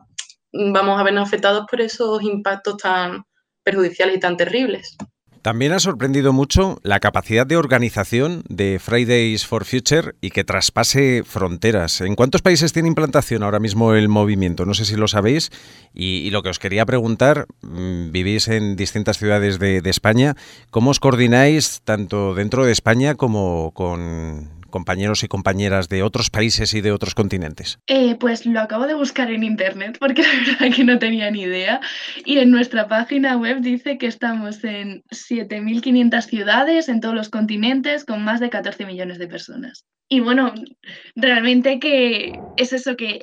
vamos 0.51 0.99
a 0.99 1.03
vernos 1.03 1.27
afectados 1.27 1.65
por 1.69 1.81
esos 1.81 2.21
impactos 2.23 2.77
tan 2.77 3.23
perjudiciales 3.63 4.17
y 4.17 4.19
tan 4.19 4.37
terribles. 4.37 4.97
También 5.41 5.71
ha 5.71 5.79
sorprendido 5.79 6.33
mucho 6.33 6.79
la 6.83 6.99
capacidad 6.99 7.47
de 7.47 7.55
organización 7.55 8.43
de 8.49 8.77
Fridays 8.77 9.45
for 9.45 9.63
Future 9.63 10.13
y 10.19 10.31
que 10.31 10.43
traspase 10.43 11.23
fronteras. 11.25 12.01
¿En 12.01 12.15
cuántos 12.15 12.41
países 12.41 12.73
tiene 12.73 12.89
implantación 12.89 13.43
ahora 13.43 13.59
mismo 13.59 13.93
el 13.93 14.09
movimiento? 14.09 14.65
No 14.65 14.73
sé 14.73 14.83
si 14.83 14.97
lo 14.97 15.07
sabéis. 15.07 15.49
Y, 15.93 16.29
lo 16.31 16.43
que 16.43 16.49
os 16.49 16.59
quería 16.59 16.85
preguntar, 16.85 17.47
mm, 17.61 18.11
vivís 18.11 18.49
en 18.49 18.75
distintas 18.75 19.17
ciudades 19.17 19.59
de 19.59 19.81
España, 19.85 20.35
¿cómo 20.71 20.91
os 20.91 20.99
coordináis 20.99 21.81
tanto 21.85 22.33
dentro 22.33 22.65
de 22.65 22.73
España 22.73 23.15
como 23.15 23.71
con 23.71 24.58
compañeros 24.69 25.23
y 25.23 25.27
compañeras 25.27 25.89
de 25.89 26.03
otros 26.03 26.29
países 26.29 26.73
y 26.73 26.81
de 26.81 26.91
otros 26.91 27.15
continentes? 27.15 27.79
Eh, 27.87 28.15
pues 28.19 28.45
lo 28.45 28.59
acabo 28.59 28.87
de 28.87 28.93
buscar 28.93 29.31
en 29.31 29.43
internet 29.43 29.97
porque 29.99 30.21
la 30.23 30.29
verdad 30.29 30.75
que 30.75 30.83
no 30.83 30.99
tenía 30.99 31.29
ni 31.31 31.41
idea. 31.41 31.81
Y 32.25 32.37
en 32.39 32.51
nuestra 32.51 32.87
página 32.87 33.37
web 33.37 33.61
dice 33.61 33.97
que 33.97 34.07
estamos 34.07 34.63
en 34.63 35.03
7.500 35.11 36.21
ciudades 36.21 36.89
en 36.89 37.01
todos 37.01 37.15
los 37.15 37.29
continentes 37.29 38.05
con 38.05 38.23
más 38.23 38.39
de 38.39 38.49
14 38.49 38.85
millones 38.85 39.19
de 39.19 39.27
personas. 39.27 39.85
Y 40.07 40.21
bueno, 40.21 40.53
realmente 41.15 41.79
que 41.79 42.39
es 42.57 42.73
eso 42.73 42.95
que 42.95 43.21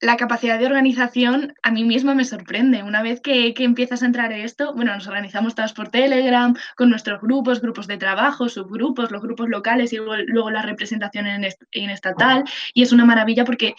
la 0.00 0.16
capacidad 0.16 0.58
de 0.58 0.66
organización 0.66 1.54
a 1.62 1.70
mí 1.70 1.84
misma 1.84 2.14
me 2.14 2.24
sorprende. 2.24 2.82
Una 2.82 3.02
vez 3.02 3.20
que, 3.20 3.54
empiezas 3.58 4.02
a 4.02 4.06
entrar 4.06 4.32
en 4.32 4.40
esto, 4.40 4.74
bueno, 4.74 4.94
nos 4.94 5.06
organizamos 5.06 5.54
todas 5.54 5.72
por 5.72 5.88
Telegram, 5.88 6.54
con 6.76 6.90
nuestros 6.90 7.20
grupos, 7.20 7.60
grupos 7.60 7.86
de 7.86 7.96
trabajo, 7.96 8.48
subgrupos, 8.48 9.10
los 9.10 9.22
grupos 9.22 9.48
locales 9.48 9.92
y 9.92 9.96
luego, 9.96 10.50
la 10.50 10.62
representación 10.62 11.26
en, 11.26 11.44
en 11.72 11.90
estatal. 11.90 12.44
Y 12.74 12.82
es 12.82 12.92
una 12.92 13.04
maravilla 13.04 13.44
porque 13.44 13.74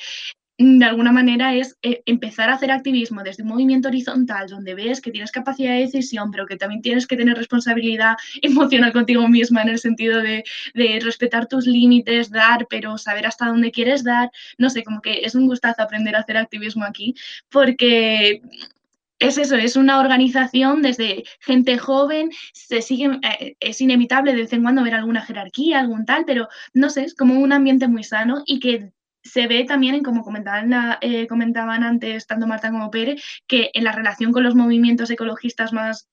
de 0.57 0.85
alguna 0.85 1.11
manera 1.11 1.53
es 1.53 1.77
eh, 1.81 2.01
empezar 2.05 2.49
a 2.49 2.53
hacer 2.53 2.71
activismo 2.71 3.23
desde 3.23 3.43
un 3.43 3.49
movimiento 3.49 3.89
horizontal 3.89 4.47
donde 4.47 4.73
ves 4.73 5.01
que 5.01 5.11
tienes 5.11 5.31
capacidad 5.31 5.73
de 5.73 5.81
decisión, 5.81 6.31
pero 6.31 6.45
que 6.45 6.55
también 6.55 6.81
tienes 6.81 7.07
que 7.07 7.17
tener 7.17 7.37
responsabilidad 7.37 8.15
emocional 8.41 8.93
contigo 8.93 9.27
misma 9.27 9.63
en 9.63 9.69
el 9.69 9.79
sentido 9.79 10.21
de, 10.21 10.43
respetar 11.01 11.47
tus 11.47 11.67
límites, 11.67 12.29
dar, 12.29 12.67
pero 12.69 12.97
saber 12.97 13.25
hasta 13.27 13.47
dónde 13.47 13.71
quieres 13.71 14.03
dar. 14.03 14.31
No 14.57 14.69
sé, 14.69 14.83
como 14.83 15.01
que 15.01 15.21
es 15.23 15.35
un 15.35 15.47
gustazo 15.47 15.81
aprender 15.81 16.15
a 16.15 16.19
hacer 16.19 16.37
activismo 16.37 16.85
aquí 16.85 17.15
porque 17.49 18.41
es 19.19 19.37
eso, 19.37 19.55
es 19.55 19.75
una 19.75 19.99
organización 19.99 20.81
desde 20.81 21.23
gente 21.39 21.77
joven, 21.77 22.31
se 22.53 22.81
sigue, 22.81 23.19
eh, 23.39 23.55
es 23.59 23.81
inevitable 23.81 24.33
de 24.33 24.41
vez 24.41 24.53
en 24.53 24.63
cuando 24.63 24.83
ver 24.83 24.93
alguna 24.93 25.21
jerarquía, 25.21 25.79
algún 25.79 26.05
tal, 26.05 26.25
pero 26.25 26.47
no 26.73 26.89
sé, 26.89 27.03
es 27.03 27.15
como 27.15 27.39
un 27.39 27.53
ambiente 27.53 27.87
muy 27.87 28.03
sano 28.03 28.43
y 28.45 28.59
que 28.59 28.91
se 29.25 29.47
ve 29.47 29.65
también, 29.65 30.03
como 30.03 30.23
comentaban, 30.23 30.97
eh, 31.01 31.27
comentaban 31.27 31.83
antes 31.83 32.27
tanto 32.27 32.47
Marta 32.47 32.71
como 32.71 32.91
Pérez, 32.91 33.21
que 33.47 33.71
en 33.73 33.83
la 33.83 33.91
relación 33.91 34.31
con 34.31 34.43
los 34.43 34.55
movimientos 34.55 35.09
ecologistas 35.09 35.73
más, 35.73 36.07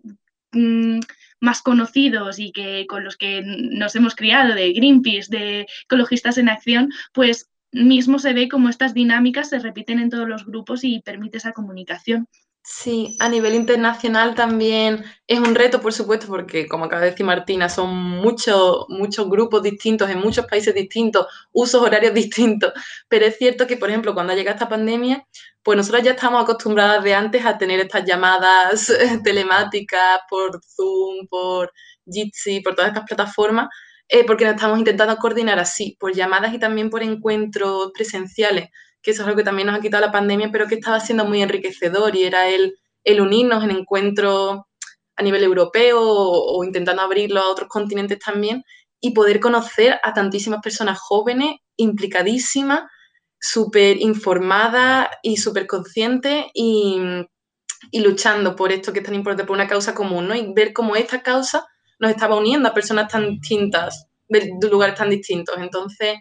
mm, 0.52 1.00
más 1.40 1.62
conocidos 1.62 2.38
y 2.38 2.52
que 2.52 2.86
con 2.88 3.04
los 3.04 3.16
que 3.16 3.42
nos 3.44 3.94
hemos 3.96 4.16
criado, 4.16 4.54
de 4.54 4.72
Greenpeace, 4.72 5.30
de 5.30 5.66
ecologistas 5.84 6.38
en 6.38 6.48
acción, 6.48 6.90
pues 7.12 7.50
mismo 7.70 8.18
se 8.18 8.32
ve 8.32 8.48
como 8.48 8.68
estas 8.68 8.94
dinámicas 8.94 9.50
se 9.50 9.58
repiten 9.58 9.98
en 9.98 10.10
todos 10.10 10.28
los 10.28 10.46
grupos 10.46 10.84
y 10.84 11.00
permite 11.00 11.38
esa 11.38 11.52
comunicación. 11.52 12.28
Sí, 12.64 13.16
a 13.18 13.28
nivel 13.28 13.54
internacional 13.54 14.36
también 14.36 15.04
es 15.26 15.40
un 15.40 15.54
reto, 15.56 15.80
por 15.80 15.92
supuesto, 15.92 16.28
porque 16.28 16.68
como 16.68 16.84
acaba 16.84 17.02
de 17.02 17.10
decir 17.10 17.26
Martina, 17.26 17.68
son 17.68 17.92
muchos, 17.92 18.86
muchos 18.88 19.28
grupos 19.28 19.64
distintos 19.64 20.08
en 20.08 20.20
muchos 20.20 20.46
países 20.46 20.72
distintos, 20.72 21.26
usos 21.52 21.82
horarios 21.82 22.14
distintos, 22.14 22.72
pero 23.08 23.26
es 23.26 23.36
cierto 23.36 23.66
que, 23.66 23.76
por 23.76 23.88
ejemplo, 23.90 24.14
cuando 24.14 24.34
llega 24.34 24.52
esta 24.52 24.68
pandemia, 24.68 25.26
pues 25.62 25.76
nosotros 25.76 26.04
ya 26.04 26.12
estamos 26.12 26.42
acostumbradas 26.44 27.02
de 27.02 27.14
antes 27.14 27.44
a 27.44 27.58
tener 27.58 27.80
estas 27.80 28.04
llamadas 28.04 28.92
telemáticas 29.24 30.20
por 30.30 30.60
Zoom, 30.64 31.26
por 31.28 31.72
Jitsi, 32.06 32.60
por 32.60 32.76
todas 32.76 32.90
estas 32.90 33.04
plataformas, 33.06 33.68
eh, 34.08 34.24
porque 34.24 34.44
nos 34.44 34.54
estamos 34.54 34.78
intentando 34.78 35.16
coordinar 35.16 35.58
así, 35.58 35.96
por 35.98 36.14
llamadas 36.14 36.54
y 36.54 36.60
también 36.60 36.90
por 36.90 37.02
encuentros 37.02 37.90
presenciales 37.92 38.68
que 39.02 39.10
eso 39.10 39.22
es 39.22 39.28
algo 39.28 39.38
que 39.38 39.44
también 39.44 39.66
nos 39.66 39.76
ha 39.76 39.80
quitado 39.80 40.04
la 40.06 40.12
pandemia, 40.12 40.50
pero 40.52 40.68
que 40.68 40.76
estaba 40.76 41.00
siendo 41.00 41.24
muy 41.24 41.42
enriquecedor 41.42 42.14
y 42.14 42.24
era 42.24 42.48
el, 42.48 42.76
el 43.04 43.20
unirnos 43.20 43.64
en 43.64 43.72
encuentros 43.72 44.60
a 45.16 45.22
nivel 45.22 45.42
europeo 45.42 46.00
o, 46.00 46.64
intentando 46.64 47.02
abrirlo 47.02 47.40
a 47.40 47.50
otros 47.50 47.68
continentes 47.68 48.18
también 48.18 48.64
y 49.00 49.12
poder 49.12 49.40
conocer 49.40 49.98
a 50.02 50.14
tantísimas 50.14 50.60
personas 50.62 50.98
jóvenes, 51.00 51.56
implicadísimas, 51.76 52.84
súper 53.40 54.00
informadas 54.00 55.08
y 55.22 55.36
súper 55.36 55.66
conscientes 55.66 56.46
y, 56.54 56.98
y, 57.90 58.00
luchando 58.00 58.54
por 58.54 58.70
esto 58.70 58.92
que 58.92 59.00
es 59.00 59.04
tan 59.04 59.16
importante, 59.16 59.44
por 59.44 59.56
una 59.56 59.66
causa 59.66 59.94
común, 59.94 60.28
¿no? 60.28 60.36
Y 60.36 60.52
ver 60.54 60.72
cómo 60.72 60.94
esta 60.94 61.22
causa 61.22 61.66
nos 61.98 62.12
estaba 62.12 62.36
uniendo 62.36 62.68
a 62.68 62.74
personas 62.74 63.10
tan 63.10 63.28
distintas, 63.28 64.06
de 64.28 64.52
lugares 64.70 64.94
tan 64.94 65.10
distintos. 65.10 65.56
Entonces, 65.58 66.18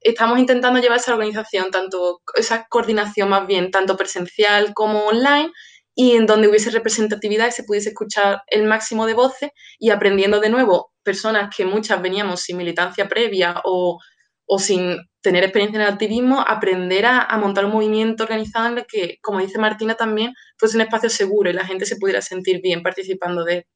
estamos 0.00 0.38
intentando 0.38 0.80
llevar 0.80 0.98
esa 0.98 1.12
organización, 1.12 1.70
tanto 1.70 2.20
esa 2.34 2.66
coordinación 2.68 3.28
más 3.28 3.46
bien, 3.46 3.70
tanto 3.70 3.96
presencial 3.96 4.74
como 4.74 5.06
online, 5.06 5.50
y 5.94 6.12
en 6.12 6.26
donde 6.26 6.48
hubiese 6.48 6.70
representatividad 6.70 7.48
y 7.48 7.52
se 7.52 7.64
pudiese 7.64 7.90
escuchar 7.90 8.42
el 8.48 8.64
máximo 8.64 9.06
de 9.06 9.14
voces 9.14 9.50
y 9.78 9.90
aprendiendo 9.90 10.40
de 10.40 10.50
nuevo 10.50 10.92
personas 11.02 11.54
que 11.54 11.64
muchas 11.64 12.02
veníamos 12.02 12.40
sin 12.40 12.56
militancia 12.56 13.08
previa 13.08 13.60
o, 13.64 14.00
sin 14.58 14.98
tener 15.20 15.44
experiencia 15.44 15.76
en 15.78 15.86
el 15.86 15.92
activismo, 15.92 16.40
aprender 16.46 17.06
a, 17.06 17.22
a, 17.22 17.38
montar 17.38 17.64
un 17.64 17.72
movimiento 17.72 18.24
organizado 18.24 18.68
en 18.68 18.78
el 18.78 18.86
que, 18.86 19.18
como 19.22 19.40
dice 19.40 19.58
Martina 19.58 19.94
también, 19.94 20.34
fuese 20.58 20.76
un 20.76 20.82
espacio 20.82 21.08
seguro 21.08 21.50
y 21.50 21.54
la 21.54 21.64
gente 21.64 21.86
se 21.86 21.96
pudiera 21.96 22.20
sentir 22.20 22.60
bien 22.60 22.82
participando 22.82 23.44
de 23.44 23.54
él. 23.58 23.66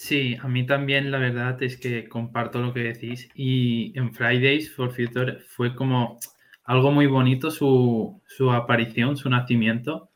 Sí, 0.00 0.38
a 0.40 0.46
mí 0.46 0.64
también 0.64 1.10
la 1.10 1.18
verdad 1.18 1.60
es 1.60 1.76
que 1.76 2.08
comparto 2.08 2.62
lo 2.62 2.72
que 2.72 2.80
decís. 2.80 3.28
Y 3.34 3.98
en 3.98 4.14
Fridays 4.14 4.72
for 4.72 4.92
Future 4.92 5.40
fue 5.40 5.74
como 5.74 6.20
algo 6.62 6.92
muy 6.92 7.08
bonito 7.08 7.50
su, 7.50 8.22
aparición, 8.52 9.16
su 9.16 9.28
nacimiento, 9.28 10.08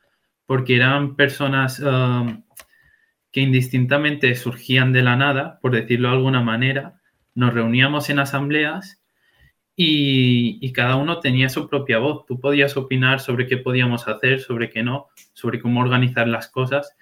porque 0.47 0.77
eran 0.77 1.17
personas 1.17 1.81
um, 1.81 2.45
que 3.33 3.41
indistintamente 3.41 4.37
surgían 4.37 4.93
de 4.93 5.03
la 5.03 5.17
nada, 5.17 5.59
por 5.61 5.73
decirlo 5.73 6.11
de 6.11 6.15
alguna 6.15 6.43
manera, 6.43 7.01
nos 7.35 7.53
reuníamos 7.53 8.09
en 8.09 8.21
asambleas 8.21 9.03
y, 9.75 10.73
cada 10.73 10.95
uno 10.95 11.19
tenía 11.19 11.49
su 11.49 11.69
propia 11.69 11.99
voz. 11.99 12.25
Tú 12.27 12.39
podías 12.39 12.77
opinar 12.77 13.19
sobre 13.19 13.49
qué 13.49 13.57
podíamos 13.57 14.07
hacer, 14.07 14.39
sobre 14.41 14.71
qué 14.71 14.85
no, 14.85 15.09
sobre 15.33 15.61
cómo 15.61 15.81
organizar 15.81 16.29
las 16.29 16.49
cosas. 16.49 16.97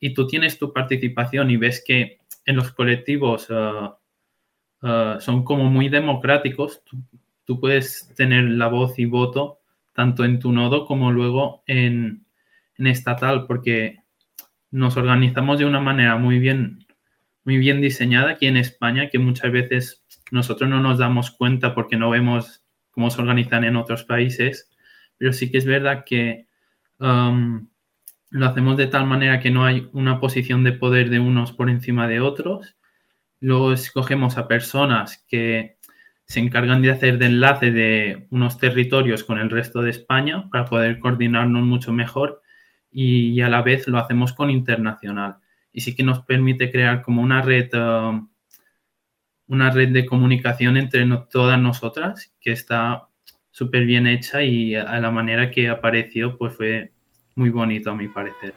Y 0.00 0.14
tú 0.14 0.26
tienes 0.26 0.58
tu 0.58 0.72
participación 0.72 1.50
y 1.50 1.58
ves 1.58 1.84
que 1.86 2.21
en 2.44 2.56
los 2.56 2.72
colectivos 2.72 3.48
uh, 3.50 3.94
uh, 4.86 5.20
son 5.20 5.44
como 5.44 5.64
muy 5.64 5.88
democráticos. 5.88 6.82
Tú, 7.44 7.60
puedes 7.60 8.12
tener 8.16 8.44
la 8.44 8.68
voz 8.68 8.98
y 8.98 9.04
voto 9.04 9.60
tanto 9.92 10.24
en 10.24 10.38
tu 10.38 10.52
nodo 10.52 10.86
como 10.86 11.12
luego 11.12 11.62
en, 11.66 12.24
en 12.78 12.86
estatal, 12.86 13.46
porque 13.46 13.98
nos 14.70 14.96
organizamos 14.96 15.58
de 15.58 15.66
una 15.66 15.80
manera 15.80 16.16
muy 16.16 16.38
bien, 16.38 16.86
muy 17.44 17.58
bien 17.58 17.82
diseñada 17.82 18.32
aquí 18.32 18.46
en 18.46 18.56
España, 18.56 19.10
que 19.10 19.18
muchas 19.18 19.52
veces 19.52 20.02
nosotros 20.30 20.70
no 20.70 20.80
nos 20.80 20.98
damos 20.98 21.30
cuenta 21.30 21.74
porque 21.74 21.98
no 21.98 22.08
vemos 22.08 22.64
cómo 22.90 23.10
se 23.10 23.20
organizan 23.20 23.64
en 23.64 23.76
otros 23.76 24.04
países, 24.04 24.70
pero 25.18 25.34
sí 25.34 25.50
que 25.50 25.58
es 25.58 25.66
verdad 25.66 26.04
que 26.06 26.46
um, 26.98 27.68
lo 28.32 28.46
hacemos 28.46 28.78
de 28.78 28.86
tal 28.86 29.06
manera 29.06 29.40
que 29.40 29.50
no 29.50 29.64
hay 29.66 29.88
una 29.92 30.18
posición 30.18 30.64
de 30.64 30.72
poder 30.72 31.10
de 31.10 31.20
unos 31.20 31.52
por 31.52 31.68
encima 31.68 32.08
de 32.08 32.20
otros. 32.20 32.76
Luego 33.40 33.74
escogemos 33.74 34.38
a 34.38 34.48
personas 34.48 35.22
que 35.28 35.76
se 36.24 36.40
encargan 36.40 36.80
de 36.80 36.90
hacer 36.90 37.18
de 37.18 37.26
enlace 37.26 37.70
de 37.70 38.26
unos 38.30 38.56
territorios 38.56 39.22
con 39.22 39.38
el 39.38 39.50
resto 39.50 39.82
de 39.82 39.90
España 39.90 40.48
para 40.50 40.64
poder 40.64 40.98
coordinarnos 40.98 41.62
mucho 41.62 41.92
mejor 41.92 42.40
y, 42.90 43.38
a 43.42 43.50
la 43.50 43.60
vez 43.60 43.86
lo 43.86 43.98
hacemos 43.98 44.32
con 44.32 44.48
internacional. 44.48 45.36
Y 45.70 45.82
sí 45.82 45.94
que 45.94 46.02
nos 46.02 46.22
permite 46.22 46.70
crear 46.72 47.02
como 47.02 47.20
una 47.20 47.42
red, 47.42 47.68
um, 47.74 48.30
una 49.46 49.70
red 49.70 49.90
de 49.90 50.06
comunicación 50.06 50.78
entre 50.78 51.06
todas 51.30 51.60
nosotras 51.60 52.34
que 52.40 52.52
está 52.52 53.08
súper 53.50 53.84
bien 53.84 54.06
hecha 54.06 54.42
y 54.42 54.74
a 54.74 54.98
la 55.00 55.10
manera 55.10 55.50
que 55.50 55.68
apareció 55.68 56.38
pues 56.38 56.56
fue 56.56 56.92
muy 57.34 57.50
bonito 57.50 57.90
a 57.90 57.94
mi 57.94 58.08
parecer. 58.08 58.54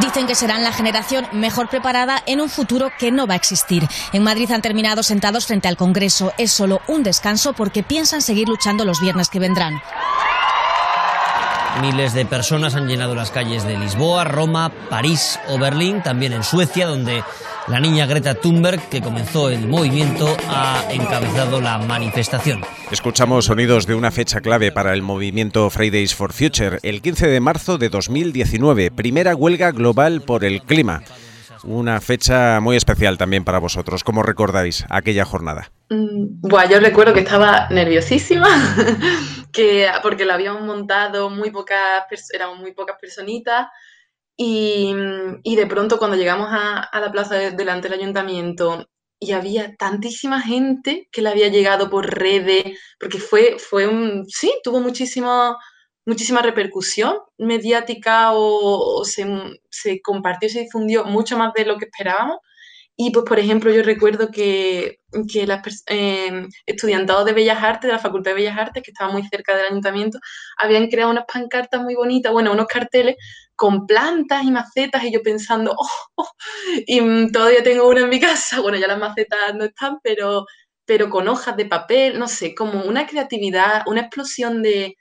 Dicen 0.00 0.26
que 0.26 0.34
serán 0.34 0.62
la 0.62 0.72
generación 0.72 1.26
mejor 1.32 1.68
preparada 1.68 2.22
en 2.26 2.40
un 2.40 2.48
futuro 2.48 2.90
que 2.98 3.10
no 3.10 3.26
va 3.26 3.32
a 3.34 3.36
existir. 3.36 3.82
En 4.12 4.22
Madrid 4.22 4.50
han 4.52 4.62
terminado 4.62 5.02
sentados 5.02 5.46
frente 5.46 5.66
al 5.66 5.76
Congreso. 5.76 6.32
Es 6.38 6.52
solo 6.52 6.82
un 6.86 7.02
descanso 7.02 7.52
porque 7.52 7.82
piensan 7.82 8.22
seguir 8.22 8.48
luchando 8.48 8.84
los 8.84 9.00
viernes 9.00 9.28
que 9.28 9.40
vendrán. 9.40 9.80
Miles 11.80 12.12
de 12.12 12.26
personas 12.26 12.74
han 12.74 12.86
llenado 12.86 13.14
las 13.14 13.30
calles 13.30 13.64
de 13.64 13.78
Lisboa, 13.78 14.24
Roma, 14.24 14.70
París 14.90 15.38
o 15.48 15.58
Berlín, 15.58 16.02
también 16.02 16.32
en 16.32 16.44
Suecia, 16.44 16.86
donde 16.86 17.24
la 17.70 17.80
niña 17.80 18.06
Greta 18.06 18.34
Thunberg, 18.34 18.88
que 18.88 19.02
comenzó 19.02 19.50
el 19.50 19.68
movimiento, 19.68 20.36
ha 20.48 20.84
encabezado 20.90 21.60
la 21.60 21.78
manifestación. 21.78 22.62
Escuchamos 22.90 23.44
sonidos 23.46 23.86
de 23.86 23.94
una 23.94 24.10
fecha 24.10 24.40
clave 24.40 24.72
para 24.72 24.94
el 24.94 25.02
movimiento 25.02 25.68
Fridays 25.68 26.14
for 26.14 26.32
Future, 26.32 26.78
el 26.82 27.02
15 27.02 27.28
de 27.28 27.40
marzo 27.40 27.76
de 27.76 27.90
2019, 27.90 28.90
primera 28.90 29.34
huelga 29.34 29.72
global 29.72 30.22
por 30.22 30.44
el 30.44 30.62
clima. 30.62 31.02
Una 31.64 32.00
fecha 32.00 32.60
muy 32.60 32.76
especial 32.76 33.18
también 33.18 33.44
para 33.44 33.58
vosotros. 33.58 34.04
¿Cómo 34.04 34.22
recordáis 34.22 34.86
aquella 34.88 35.24
jornada? 35.24 35.70
Mm, 35.90 36.40
bueno, 36.40 36.70
yo 36.70 36.80
recuerdo 36.80 37.12
que 37.12 37.20
estaba 37.20 37.68
nerviosísima, 37.68 38.48
que, 39.52 39.88
porque 40.02 40.24
la 40.24 40.34
habíamos 40.34 40.62
montado 40.62 41.28
muy 41.28 41.50
pocas, 41.50 42.04
éramos 42.32 42.58
muy 42.60 42.72
pocas 42.72 42.96
personitas 43.00 43.66
y, 44.40 45.56
de 45.56 45.66
pronto 45.66 45.98
cuando 45.98 46.16
llegamos 46.16 46.48
a, 46.52 46.88
la 47.00 47.10
plaza 47.10 47.34
delante 47.34 47.88
del 47.88 47.98
ayuntamiento 48.00 48.88
y 49.18 49.32
había 49.32 49.74
tantísima 49.74 50.40
gente 50.40 51.08
que 51.10 51.22
le 51.22 51.30
había 51.30 51.48
llegado 51.48 51.90
por 51.90 52.06
redes, 52.06 52.78
porque 53.00 53.18
fue, 53.18 53.56
fue 53.58 53.88
un, 53.88 54.26
sí, 54.28 54.52
tuvo 54.62 54.78
muchísimo, 54.80 55.56
muchísima 56.06 56.40
repercusión 56.40 57.18
mediática 57.36 58.30
o, 58.32 59.04
se, 59.04 59.26
se, 59.70 60.00
compartió, 60.02 60.48
se 60.48 60.60
difundió 60.60 61.04
mucho 61.04 61.36
más 61.36 61.52
de 61.54 61.66
lo 61.66 61.76
que 61.76 61.86
esperábamos. 61.86 62.38
Y 63.00 63.12
pues, 63.12 63.24
por 63.26 63.38
ejemplo, 63.38 63.72
yo 63.72 63.84
recuerdo 63.84 64.28
que, 64.32 64.98
que 65.32 65.46
las 65.46 65.84
eh, 65.86 66.48
estudiantados 66.66 67.24
de 67.26 67.32
Bellas 67.32 67.62
Artes, 67.62 67.86
de 67.86 67.92
la 67.92 68.00
Facultad 68.00 68.32
de 68.32 68.34
Bellas 68.34 68.58
Artes, 68.58 68.82
que 68.82 68.90
estaba 68.90 69.12
muy 69.12 69.22
cerca 69.28 69.56
del 69.56 69.66
ayuntamiento, 69.66 70.18
habían 70.56 70.88
creado 70.88 71.12
unas 71.12 71.24
pancartas 71.32 71.80
muy 71.80 71.94
bonitas, 71.94 72.32
bueno, 72.32 72.50
unos 72.52 72.66
carteles 72.66 73.14
con 73.54 73.86
plantas 73.86 74.42
y 74.42 74.50
macetas, 74.50 75.04
y 75.04 75.12
yo 75.12 75.22
pensando, 75.22 75.74
oh, 75.78 75.88
oh, 76.16 76.28
y 76.88 77.00
mm, 77.00 77.30
todavía 77.30 77.62
tengo 77.62 77.88
una 77.88 78.00
en 78.00 78.08
mi 78.08 78.18
casa, 78.18 78.60
bueno, 78.62 78.78
ya 78.78 78.88
las 78.88 78.98
macetas 78.98 79.54
no 79.54 79.64
están, 79.66 79.98
pero, 80.02 80.44
pero 80.84 81.08
con 81.08 81.28
hojas 81.28 81.56
de 81.56 81.66
papel, 81.66 82.18
no 82.18 82.26
sé, 82.26 82.52
como 82.52 82.82
una 82.82 83.06
creatividad, 83.06 83.82
una 83.86 84.00
explosión 84.02 84.60
de, 84.60 84.96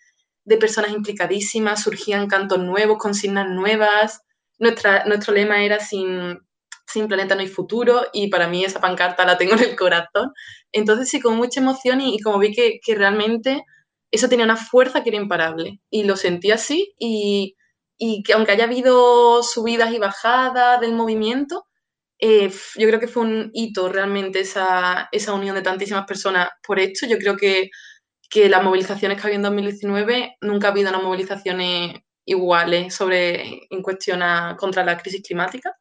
de 0.45 0.57
personas 0.57 0.91
implicadísimas, 0.91 1.81
surgían 1.81 2.27
cantos 2.27 2.59
nuevos, 2.59 2.99
consignas 2.99 3.49
nuevas. 3.49 4.21
Nuestra, 4.59 5.05
nuestro 5.05 5.33
lema 5.33 5.63
era 5.63 5.79
sin, 5.79 6.39
sin 6.87 7.07
planeta 7.07 7.35
no 7.35 7.41
hay 7.41 7.47
futuro 7.47 8.07
y 8.13 8.29
para 8.29 8.47
mí 8.47 8.63
esa 8.65 8.81
pancarta 8.81 9.25
la 9.25 9.37
tengo 9.37 9.53
en 9.53 9.63
el 9.63 9.75
corazón. 9.75 10.33
Entonces 10.71 11.09
sí, 11.09 11.19
con 11.19 11.37
mucha 11.37 11.59
emoción 11.59 12.01
y, 12.01 12.19
como 12.21 12.39
vi 12.39 12.53
que, 12.53 12.79
realmente 12.95 13.63
eso 14.11 14.29
tenía 14.29 14.45
una 14.45 14.57
fuerza 14.57 15.03
que 15.03 15.09
era 15.09 15.17
imparable 15.17 15.81
y 15.89 16.05
lo 16.05 16.15
sentí 16.15 16.51
así 16.51 16.93
y, 16.99 17.55
y 17.97 18.23
que 18.23 18.33
aunque 18.33 18.53
haya 18.53 18.65
habido 18.65 19.43
subidas 19.43 19.91
y 19.93 19.99
bajadas 19.99 20.79
del 20.81 20.93
movimiento, 20.93 21.65
eh, 22.19 22.51
yo 22.77 22.87
creo 22.87 22.99
que 22.99 23.07
fue 23.07 23.23
un 23.23 23.51
hito 23.53 23.89
realmente 23.89 24.39
esa, 24.39 25.09
esa 25.11 25.33
unión 25.33 25.55
de 25.55 25.61
tantísimas 25.61 26.05
personas 26.05 26.49
por 26.65 26.79
esto. 26.79 27.05
Yo 27.07 27.17
creo 27.17 27.37
que, 27.37 27.69
que 28.29 28.49
las 28.49 28.63
movilizaciones 28.63 29.19
que 29.19 29.27
había 29.27 29.37
en 29.37 29.43
2019 29.43 30.37
nunca 30.41 30.67
ha 30.67 30.71
habido 30.71 30.89
unas 30.89 31.03
movilizaciones 31.03 32.01
iguales 32.25 32.93
sobre 32.93 33.67
en 33.69 33.81
cuestión 33.81 34.21
contra 34.57 34.83
la 34.83 34.97
crisis 34.97 35.21
climática. 35.25 35.75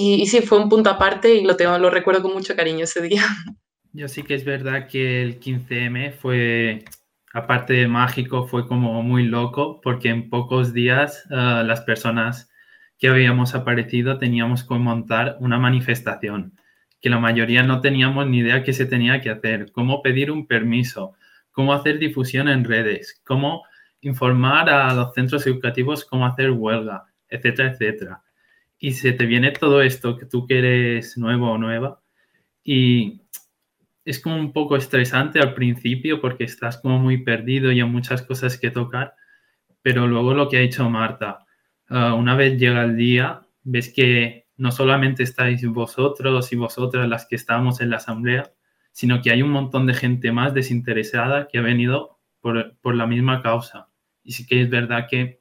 Y, 0.00 0.26
sí, 0.26 0.42
fue 0.42 0.62
un 0.62 0.68
punto 0.68 0.90
aparte 0.90 1.34
y 1.34 1.44
lo, 1.44 1.56
tengo, 1.56 1.76
lo 1.76 1.90
recuerdo 1.90 2.22
con 2.22 2.32
mucho 2.32 2.54
cariño 2.54 2.84
ese 2.84 3.02
día. 3.02 3.22
Yo 3.92 4.06
sí 4.06 4.22
que 4.22 4.34
es 4.34 4.44
verdad 4.44 4.86
que 4.86 5.22
el 5.22 5.40
15M 5.40 6.12
fue, 6.12 6.84
aparte 7.32 7.72
de 7.72 7.88
mágico, 7.88 8.46
fue 8.46 8.68
como 8.68 9.02
muy 9.02 9.24
loco 9.24 9.80
porque 9.80 10.10
en 10.10 10.30
pocos 10.30 10.72
días 10.72 11.24
uh, 11.30 11.64
las 11.64 11.80
personas 11.80 12.48
que 12.96 13.08
habíamos 13.08 13.56
aparecido 13.56 14.18
teníamos 14.18 14.62
que 14.62 14.74
montar 14.74 15.36
una 15.40 15.58
manifestación 15.58 16.54
que 17.00 17.10
la 17.10 17.18
mayoría 17.18 17.62
no 17.62 17.80
teníamos 17.80 18.26
ni 18.26 18.38
idea 18.38 18.64
qué 18.64 18.72
se 18.72 18.84
tenía 18.84 19.20
que 19.20 19.30
hacer, 19.30 19.70
cómo 19.70 20.02
pedir 20.02 20.32
un 20.32 20.48
permiso, 20.48 21.14
cómo 21.52 21.72
hacer 21.72 21.98
difusión 21.98 22.48
en 22.48 22.64
redes, 22.64 23.20
cómo 23.24 23.64
informar 24.00 24.68
a 24.68 24.92
los 24.94 25.14
centros 25.14 25.46
educativos 25.46 26.04
cómo 26.04 26.26
hacer 26.26 26.50
huelga, 26.50 27.04
etcétera, 27.28 27.72
etcétera 27.72 28.22
y 28.78 28.92
se 28.92 29.12
te 29.12 29.26
viene 29.26 29.50
todo 29.52 29.82
esto 29.82 30.16
que 30.16 30.26
tú 30.26 30.46
que 30.46 30.58
eres 30.58 31.18
nuevo 31.18 31.50
o 31.50 31.58
nueva 31.58 32.00
y 32.64 33.22
es 34.04 34.20
como 34.20 34.36
un 34.36 34.52
poco 34.52 34.76
estresante 34.76 35.40
al 35.40 35.54
principio 35.54 36.20
porque 36.20 36.44
estás 36.44 36.78
como 36.78 36.98
muy 36.98 37.18
perdido 37.18 37.72
y 37.72 37.80
hay 37.80 37.88
muchas 37.88 38.22
cosas 38.22 38.58
que 38.58 38.70
tocar, 38.70 39.14
pero 39.82 40.06
luego 40.06 40.34
lo 40.34 40.48
que 40.48 40.58
ha 40.58 40.62
hecho 40.62 40.88
Marta, 40.88 41.46
ah, 41.88 42.14
una 42.14 42.34
vez 42.34 42.58
llega 42.58 42.84
el 42.84 42.96
día, 42.96 43.42
ves 43.62 43.92
que 43.94 44.46
no 44.56 44.72
solamente 44.72 45.22
estáis 45.22 45.66
vosotros 45.66 46.52
y 46.52 46.56
vosotras 46.56 47.08
las 47.08 47.26
que 47.26 47.36
estamos 47.36 47.80
en 47.80 47.90
la 47.90 47.96
asamblea, 47.96 48.50
sino 48.92 49.20
que 49.22 49.30
hay 49.30 49.42
un 49.42 49.50
montón 49.50 49.86
de 49.86 49.94
gente 49.94 50.32
más 50.32 50.54
desinteresada 50.54 51.46
que 51.48 51.58
ha 51.58 51.62
venido 51.62 52.18
por, 52.40 52.76
por 52.80 52.94
la 52.94 53.06
misma 53.06 53.42
causa. 53.42 53.88
Y 54.24 54.32
sí 54.32 54.46
que 54.46 54.62
es 54.62 54.70
verdad 54.70 55.06
que 55.08 55.40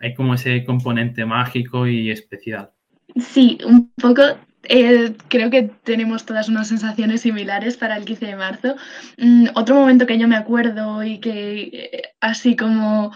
hay 0.00 0.14
como 0.14 0.34
ese 0.34 0.64
componente 0.64 1.24
mágico 1.24 1.86
y 1.86 2.10
especial. 2.10 2.70
Sí, 3.16 3.58
un 3.64 3.90
poco 3.96 4.22
eh, 4.64 5.14
creo 5.28 5.50
que 5.50 5.70
tenemos 5.84 6.26
todas 6.26 6.48
unas 6.48 6.68
sensaciones 6.68 7.22
similares 7.22 7.76
para 7.76 7.96
el 7.96 8.04
15 8.04 8.26
de 8.26 8.36
marzo. 8.36 8.76
Mm, 9.18 9.48
otro 9.54 9.74
momento 9.74 10.06
que 10.06 10.18
yo 10.18 10.28
me 10.28 10.36
acuerdo 10.36 11.02
y 11.02 11.18
que 11.18 11.62
eh, 11.72 12.02
así 12.20 12.56
como, 12.56 13.12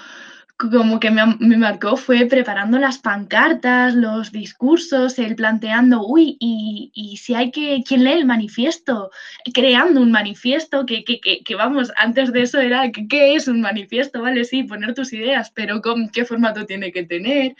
como 0.56 1.00
que 1.00 1.10
me, 1.10 1.26
me, 1.40 1.56
marcó 1.56 1.96
fue 1.96 2.26
preparando 2.26 2.78
las 2.78 2.98
pancartas, 2.98 3.94
los 3.94 4.30
discursos, 4.30 5.18
el 5.18 5.34
planteando, 5.34 6.06
uy, 6.06 6.36
y, 6.38 6.92
y 6.94 7.16
si 7.16 7.34
hay 7.34 7.50
que, 7.50 7.82
¿quién 7.86 8.04
lee 8.04 8.12
el 8.12 8.24
manifiesto? 8.24 9.10
Creando 9.52 10.00
un 10.00 10.12
manifiesto 10.12 10.86
que, 10.86 11.04
que, 11.04 11.20
que 11.20 11.54
vamos, 11.56 11.92
antes 11.96 12.32
de 12.32 12.42
eso 12.42 12.60
era, 12.60 12.90
¿qué 12.92 13.34
es 13.34 13.48
un 13.48 13.60
manifiesto? 13.60 14.22
Vale, 14.22 14.44
sí, 14.44 14.62
poner 14.62 14.94
tus 14.94 15.12
ideas, 15.12 15.50
pero 15.50 15.80
¿con 15.82 16.08
qué 16.10 16.24
formato 16.24 16.64
tiene 16.66 16.92
que 16.92 17.04
tener? 17.04 17.56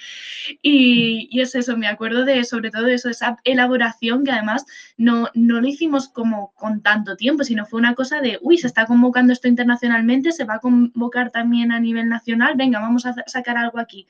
Y, 0.62 1.28
y 1.32 1.40
es 1.40 1.54
eso, 1.56 1.76
me 1.76 1.88
acuerdo 1.88 2.24
de, 2.24 2.44
sobre 2.44 2.70
todo 2.70 2.86
eso, 2.86 3.08
esa 3.10 3.38
elaboración 3.42 4.24
que 4.24 4.30
además 4.30 4.64
no, 4.96 5.30
no 5.34 5.60
lo 5.60 5.66
hicimos 5.66 6.08
como 6.08 6.52
con 6.54 6.80
tanto 6.80 7.16
tiempo, 7.16 7.42
sino 7.42 7.66
fue 7.66 7.80
una 7.80 7.94
cosa 7.94 8.20
de, 8.20 8.38
uy, 8.40 8.56
se 8.58 8.68
está 8.68 8.86
convocando 8.86 9.32
esto 9.32 9.48
internacionalmente, 9.48 10.30
se 10.30 10.44
va 10.44 10.54
a 10.54 10.60
convocar 10.60 11.30
también 11.32 11.72
a 11.72 11.80
nivel 11.80 12.08
nacional, 12.08 12.54
venga, 12.56 12.83
vamos 12.84 13.06
a 13.06 13.14
sacar 13.26 13.56
algo 13.56 13.78
aquí. 13.78 14.06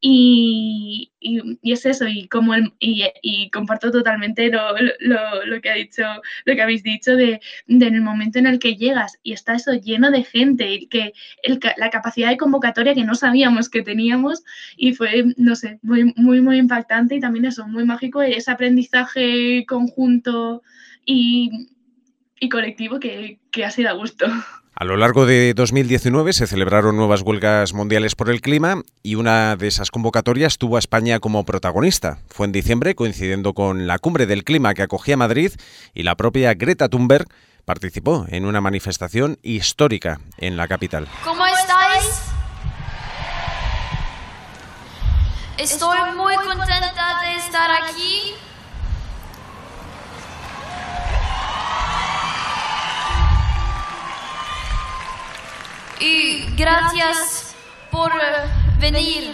Y, 0.00 1.12
y, 1.20 1.72
es 1.72 1.86
eso, 1.86 2.06
y, 2.06 2.28
como 2.28 2.54
el, 2.54 2.72
y, 2.78 3.50
comparto 3.50 3.90
totalmente 3.90 4.50
lo, 4.50 4.74
lo, 5.00 5.44
lo, 5.46 5.60
que 5.60 5.70
ha 5.70 5.74
dicho, 5.74 6.02
lo 6.44 6.54
que 6.54 6.62
habéis 6.62 6.82
dicho 6.82 7.16
de, 7.16 7.40
de, 7.66 7.86
en 7.86 7.94
el 7.94 8.02
momento 8.02 8.38
en 8.38 8.46
el 8.46 8.58
que 8.58 8.76
llegas 8.76 9.18
y 9.22 9.32
está 9.32 9.54
eso 9.54 9.72
lleno 9.72 10.10
de 10.10 10.24
gente, 10.24 10.72
y 10.72 10.86
que 10.86 11.12
el, 11.42 11.60
la 11.76 11.90
capacidad 11.90 12.28
de 12.30 12.36
convocatoria 12.36 12.94
que 12.94 13.04
no 13.04 13.14
sabíamos 13.14 13.68
que 13.68 13.82
teníamos, 13.82 14.44
y 14.76 14.94
fue, 14.94 15.24
no 15.36 15.56
sé, 15.56 15.78
muy, 15.82 16.12
muy, 16.16 16.40
muy 16.40 16.58
impactante 16.58 17.14
y 17.16 17.20
también 17.20 17.46
eso, 17.46 17.66
muy 17.66 17.84
mágico, 17.84 18.22
ese 18.22 18.50
aprendizaje 18.50 19.64
conjunto 19.66 20.62
y, 21.06 21.68
y 22.44 22.48
colectivo 22.48 23.00
que, 23.00 23.38
que 23.50 23.64
ha 23.64 23.70
sido 23.70 23.90
a 23.90 23.92
gusto. 23.92 24.26
A 24.76 24.84
lo 24.84 24.96
largo 24.96 25.24
de 25.24 25.54
2019 25.54 26.32
se 26.32 26.48
celebraron 26.48 26.96
nuevas 26.96 27.22
huelgas 27.22 27.74
mundiales 27.74 28.16
por 28.16 28.28
el 28.28 28.40
clima 28.40 28.82
y 29.04 29.14
una 29.14 29.54
de 29.54 29.68
esas 29.68 29.92
convocatorias 29.92 30.58
tuvo 30.58 30.76
a 30.76 30.78
España 30.80 31.20
como 31.20 31.44
protagonista. 31.44 32.18
Fue 32.28 32.46
en 32.46 32.52
diciembre, 32.52 32.96
coincidiendo 32.96 33.54
con 33.54 33.86
la 33.86 34.00
cumbre 34.00 34.26
del 34.26 34.42
clima 34.42 34.74
que 34.74 34.82
acogía 34.82 35.16
Madrid 35.16 35.52
y 35.94 36.02
la 36.02 36.16
propia 36.16 36.54
Greta 36.54 36.88
Thunberg 36.88 37.28
participó 37.64 38.26
en 38.28 38.44
una 38.46 38.60
manifestación 38.60 39.38
histórica 39.42 40.20
en 40.38 40.56
la 40.56 40.66
capital. 40.66 41.06
¿Cómo 41.22 41.46
estáis? 41.46 42.20
Estoy 45.56 45.98
muy 46.16 46.34
contenta 46.34 47.20
de 47.22 47.36
estar 47.36 47.70
aquí 47.70 48.34
y 56.04 56.44
gracias 56.56 57.56
por 57.90 58.12
venir. 58.80 59.24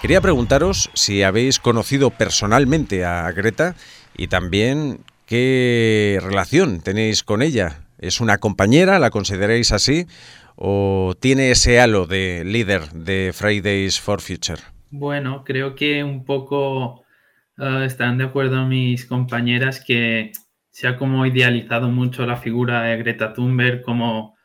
Quería 0.00 0.20
preguntaros 0.22 0.90
si 0.94 1.22
habéis 1.22 1.58
conocido 1.58 2.10
personalmente 2.10 3.04
a 3.04 3.30
Greta 3.32 3.74
y 4.16 4.28
también 4.28 5.00
qué 5.26 6.18
relación 6.22 6.80
tenéis 6.80 7.22
con 7.22 7.42
ella. 7.42 7.80
¿Es 7.98 8.20
una 8.20 8.38
compañera? 8.38 8.98
¿La 8.98 9.10
consideráis 9.10 9.72
así? 9.72 10.06
¿O 10.56 11.14
tiene 11.20 11.50
ese 11.50 11.80
halo 11.80 12.06
de 12.06 12.44
líder 12.46 12.90
de 12.92 13.32
Fridays 13.34 14.00
for 14.00 14.22
Future? 14.22 14.62
Bueno, 14.90 15.44
creo 15.44 15.74
que 15.74 16.02
un 16.02 16.24
poco 16.24 17.04
uh, 17.58 17.82
están 17.84 18.16
de 18.16 18.24
acuerdo 18.24 18.66
mis 18.66 19.04
compañeras 19.04 19.84
que 19.86 20.32
se 20.80 20.88
ha 20.88 20.96
como 20.96 21.26
idealizado 21.26 21.90
mucho 21.90 22.24
la 22.24 22.38
figura 22.38 22.84
de 22.84 22.96
Greta 22.96 23.34
Thunberg 23.34 23.82
como 23.82 24.38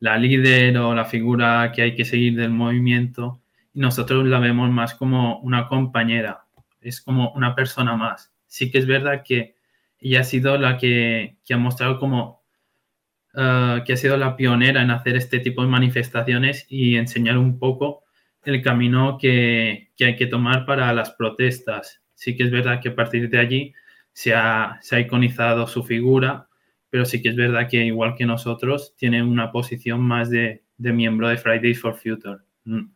la 0.00 0.18
líder 0.18 0.76
o 0.76 0.94
la 0.94 1.06
figura 1.06 1.72
que 1.74 1.80
hay 1.80 1.94
que 1.94 2.04
seguir 2.04 2.36
del 2.36 2.50
movimiento 2.50 3.40
y 3.72 3.80
nosotros 3.80 4.26
la 4.26 4.38
vemos 4.38 4.68
más 4.70 4.94
como 4.94 5.38
una 5.38 5.66
compañera, 5.66 6.44
es 6.82 7.00
como 7.00 7.32
una 7.32 7.54
persona 7.54 7.96
más. 7.96 8.34
Sí 8.46 8.70
que 8.70 8.76
es 8.76 8.86
verdad 8.86 9.22
que 9.24 9.54
ella 9.98 10.20
ha 10.20 10.24
sido 10.24 10.58
la 10.58 10.76
que, 10.76 11.38
que 11.42 11.54
ha 11.54 11.56
mostrado 11.56 11.98
como 11.98 12.42
uh, 13.32 13.82
que 13.86 13.94
ha 13.94 13.96
sido 13.96 14.18
la 14.18 14.36
pionera 14.36 14.82
en 14.82 14.90
hacer 14.90 15.16
este 15.16 15.40
tipo 15.40 15.62
de 15.62 15.68
manifestaciones 15.68 16.66
y 16.68 16.96
enseñar 16.96 17.38
un 17.38 17.58
poco 17.58 18.04
el 18.44 18.60
camino 18.60 19.16
que, 19.18 19.88
que 19.96 20.04
hay 20.04 20.16
que 20.16 20.26
tomar 20.26 20.66
para 20.66 20.92
las 20.92 21.12
protestas. 21.12 22.02
Sí 22.14 22.36
que 22.36 22.42
es 22.42 22.50
verdad 22.50 22.78
que 22.82 22.90
a 22.90 22.94
partir 22.94 23.30
de 23.30 23.38
allí 23.38 23.74
se 24.18 24.34
ha, 24.34 24.80
iconizado 24.98 25.68
su 25.68 25.84
figura, 25.84 26.48
pero 26.90 27.04
sí 27.04 27.22
que 27.22 27.28
es 27.28 27.36
verdad 27.36 27.68
que 27.70 27.84
igual 27.84 28.16
que 28.16 28.26
nosotros 28.26 28.96
tiene 28.96 29.22
una 29.22 29.52
posición 29.52 30.00
más 30.00 30.28
de, 30.28 30.64
miembro 30.76 31.28
de 31.28 31.36
Fridays 31.36 31.80
for 31.80 31.94
Future. 31.94 32.38
Mm, 32.64 32.90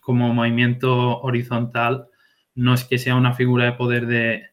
como 0.00 0.34
movimiento 0.34 1.20
horizontal, 1.20 2.08
no 2.56 2.74
es 2.74 2.82
que 2.82 2.98
sea 2.98 3.14
una 3.14 3.34
figura 3.34 3.66
de 3.66 3.72
poder 3.74 4.06
de 4.08 4.46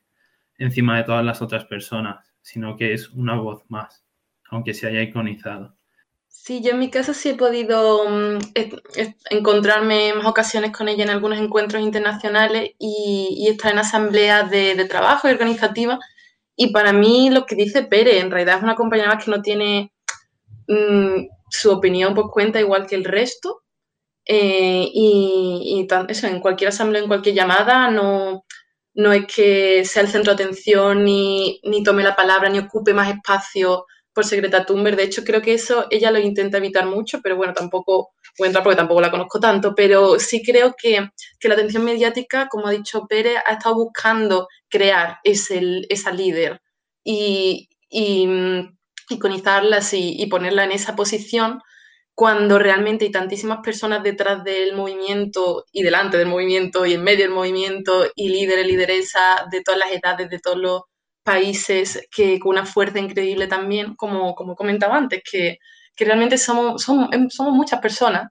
encima 0.60 0.96
de 0.98 1.06
todas 1.06 1.26
las 1.26 1.42
otras 1.42 1.66
personas, 1.66 2.32
sino 2.40 2.78
que 2.78 2.94
es 2.94 3.10
una 3.10 3.34
voz 3.34 3.64
más, 3.68 4.06
aunque 4.52 4.76
se 4.76 4.86
haya 4.86 5.02
iconizado. 5.02 5.75
Sí, 6.46 6.62
yo 6.62 6.74
en 6.74 6.80
mi 6.80 6.92
caso 6.92 7.16
sí 7.16 7.30
he 7.30 7.34
podido 7.34 8.08
mm, 8.08 8.38
encontrarme 9.32 10.10
en 10.10 10.18
más 10.20 10.28
ocasiones 10.28 10.72
con 10.72 10.88
ella 10.88 11.04
en 11.04 11.10
algunos 11.10 11.40
encuentros 11.40 11.82
internacionales 11.82 12.70
y, 12.78 13.48
estar 13.50 13.72
en 13.72 13.80
asambleas 13.80 14.52
de, 14.52 14.86
trabajo 14.86 15.28
y 15.28 15.32
organizativa. 15.32 15.98
Y 16.56 16.72
para 16.72 16.94
mí 16.94 17.32
lo 17.32 17.48
que 17.48 17.56
dice 17.56 17.82
Pérez, 17.82 18.22
en 18.22 18.30
realidad 18.30 18.58
es 18.58 18.64
una 18.64 18.76
compañera 18.76 19.18
que 19.18 19.32
no 19.32 19.42
tiene 19.42 19.92
mm, 20.68 21.26
su 21.50 21.72
opinión 21.72 22.14
por 22.14 22.30
cuenta 22.30 22.60
igual 22.60 22.86
que 22.86 22.96
el 22.96 23.06
resto. 23.06 23.64
Eh, 24.28 24.88
y, 24.94 25.88
eso, 26.10 26.28
en 26.28 26.42
cualquier 26.42 26.70
asamblea, 26.70 27.02
en 27.02 27.08
cualquier 27.08 27.34
llamada, 27.34 27.90
no, 27.90 28.46
no 28.94 29.14
es 29.14 29.26
que 29.26 29.84
sea 29.84 30.04
el 30.04 30.10
centro 30.10 30.36
de 30.36 30.44
atención, 30.44 31.06
ni, 31.06 31.60
ni 31.64 31.82
tome 31.82 32.04
la 32.04 32.16
palabra, 32.16 32.50
ni 32.50 32.60
ocupe 32.60 32.94
más 32.94 33.10
espacio 33.10 33.88
por 34.16 34.26
Secreta 34.26 34.66
Thunberg. 34.66 34.96
De 34.96 35.04
hecho, 35.04 35.24
creo 35.24 35.42
que 35.42 35.54
eso 35.54 35.86
ella 35.92 36.10
lo 36.10 36.20
intenta 36.20 36.58
evitar 36.58 36.88
mucho, 36.88 37.20
pero 37.22 37.36
bueno, 37.36 37.54
tampoco 37.54 38.14
voy 38.40 38.46
a 38.46 38.48
entrar 38.48 38.64
porque 38.64 38.78
tampoco 38.78 39.02
la 39.02 39.12
conozco 39.12 39.40
tanto, 39.40 39.76
pero 39.76 40.18
sí 40.20 40.42
creo 40.42 40.74
que, 40.82 41.10
la 41.44 41.54
atención 41.54 41.84
mediática, 41.84 42.48
como 42.48 42.68
ha 42.68 42.72
dicho 42.72 43.06
Pérez, 43.08 43.38
ha 43.46 43.54
estado 43.54 43.76
buscando 43.76 44.48
crear 44.70 45.20
ese, 45.24 45.82
esa 45.90 46.12
líder 46.12 46.62
y, 47.04 47.70
y 47.90 48.26
mm, 48.26 48.78
iconizarla 49.10 49.78
así 49.78 50.16
y 50.18 50.26
ponerla 50.28 50.64
en 50.64 50.72
esa 50.72 50.96
posición 50.96 51.62
cuando 52.16 52.58
realmente 52.58 53.06
hay 53.06 53.12
tantísimas 53.12 53.60
personas 53.62 54.02
detrás 54.02 54.44
del 54.46 54.74
movimiento 54.74 55.66
y 55.74 55.84
delante 55.84 56.18
del 56.18 56.30
movimiento 56.30 56.86
y 56.86 56.94
en 56.94 57.04
medio 57.04 57.26
del 57.26 57.34
movimiento 57.34 58.06
y 58.16 58.30
líderes, 58.30 58.66
lideresas 58.66 59.50
de 59.52 59.62
todas 59.62 59.80
las 59.80 59.92
edades, 59.92 60.30
de 60.30 60.40
todos 60.40 60.58
los 60.58 60.82
países 61.26 62.08
que 62.16 62.40
con 62.40 62.52
una 62.52 62.66
fuerza 62.66 63.00
increíble 63.00 63.48
también, 63.48 63.96
como, 63.96 64.36
como 64.36 64.56
comentaba 64.56 64.96
antes, 64.96 65.22
que, 65.30 65.58
que 65.96 66.06
realmente 66.06 66.38
somos, 66.38 66.88
em, 67.12 67.30
somos, 67.30 67.54
muchas 67.54 67.82
personas, 67.82 68.30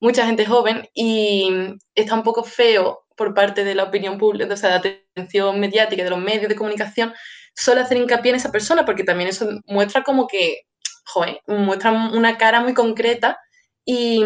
mucha 0.00 0.26
gente 0.26 0.44
joven 0.44 0.88
y 0.94 1.50
está 1.94 2.14
un 2.14 2.24
poco 2.24 2.42
feo 2.44 3.04
por 3.16 3.34
parte 3.34 3.64
de 3.64 3.74
la 3.76 3.84
opinión 3.84 4.18
pública, 4.18 4.52
o 4.52 4.56
sea, 4.56 4.78
de 4.80 4.90
la 4.90 5.22
atención 5.22 5.60
mediática, 5.60 6.02
de 6.02 6.10
los 6.10 6.18
medios 6.18 6.48
de 6.48 6.56
comunicación, 6.56 7.14
solo 7.54 7.80
hacer 7.80 7.98
hincapié 7.98 8.30
en 8.30 8.36
esa 8.36 8.50
persona, 8.50 8.84
porque 8.84 9.04
también 9.04 9.28
eso 9.30 9.48
muestra 9.66 10.02
como 10.02 10.26
que, 10.26 10.62
joder, 11.04 11.40
muestra 11.46 11.92
una 11.92 12.38
cara 12.38 12.60
muy 12.60 12.74
concreta 12.74 13.38
y, 13.84 14.24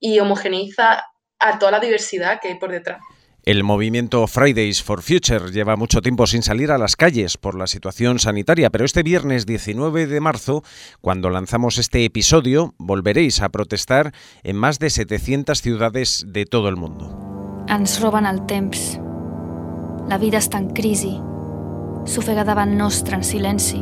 y 0.00 0.20
homogeneiza 0.20 1.04
a 1.38 1.58
toda 1.58 1.72
la 1.72 1.80
diversidad 1.80 2.40
que 2.40 2.48
hay 2.48 2.58
por 2.58 2.70
detrás. 2.70 3.00
El 3.48 3.64
movimiento 3.64 4.26
Fridays 4.26 4.82
for 4.82 5.00
Future 5.00 5.50
lleva 5.50 5.74
mucho 5.74 6.02
tiempo 6.02 6.26
sin 6.26 6.42
salir 6.42 6.70
a 6.70 6.76
las 6.76 6.96
calles 6.96 7.38
por 7.38 7.54
la 7.54 7.66
situación 7.66 8.18
sanitaria, 8.18 8.68
pero 8.68 8.84
este 8.84 9.02
viernes 9.02 9.46
19 9.46 10.06
de 10.06 10.20
marzo, 10.20 10.62
cuando 11.00 11.30
lanzamos 11.30 11.78
este 11.78 12.04
episodio, 12.04 12.74
volveréis 12.76 13.40
a 13.40 13.48
protestar 13.48 14.12
en 14.42 14.56
más 14.56 14.78
de 14.78 14.90
700 14.90 15.62
ciudades 15.62 16.26
de 16.28 16.44
todo 16.44 16.68
el 16.68 16.76
mundo. 16.76 17.64
Ens 17.70 18.02
roben 18.02 18.26
el 18.26 18.44
temps. 18.44 19.00
La 20.10 20.20
vida 20.20 20.36
està 20.44 20.60
en 20.60 20.68
crisi. 20.76 21.14
S'ofega 22.04 22.44
davant 22.44 22.76
nostre 22.76 23.16
en 23.16 23.24
silenci. 23.24 23.80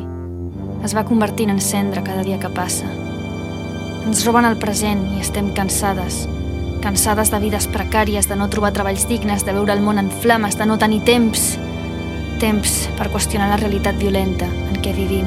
Es 0.87 0.95
va 0.95 1.09
convertint 1.11 1.51
en 1.51 1.59
cendra 1.59 2.07
cada 2.07 2.23
dia 2.23 2.39
que 2.39 2.55
passa. 2.55 2.87
Ens 4.07 4.23
roben 4.31 4.47
el 4.47 4.63
present 4.63 5.09
i 5.17 5.27
estem 5.27 5.51
cansades, 5.59 6.29
cansades 6.87 7.33
de 7.33 7.41
vides 7.43 7.67
precàries, 7.75 8.29
de 8.31 8.37
no 8.39 8.47
trobar 8.47 8.71
treballs 8.77 9.09
dignes, 9.11 9.43
de 9.43 9.55
veure 9.57 9.75
el 9.75 9.83
món 9.83 9.99
en 9.99 10.13
flames, 10.23 10.55
de 10.55 10.69
no 10.71 10.79
tenir 10.79 11.01
temps. 11.09 11.57
Temps 12.39 12.79
per 12.95 13.11
qüestionar 13.11 13.51
la 13.51 13.59
realitat 13.59 13.99
violenta 13.99 14.47
en 14.47 14.79
què 14.85 14.95
vivim. 14.95 15.27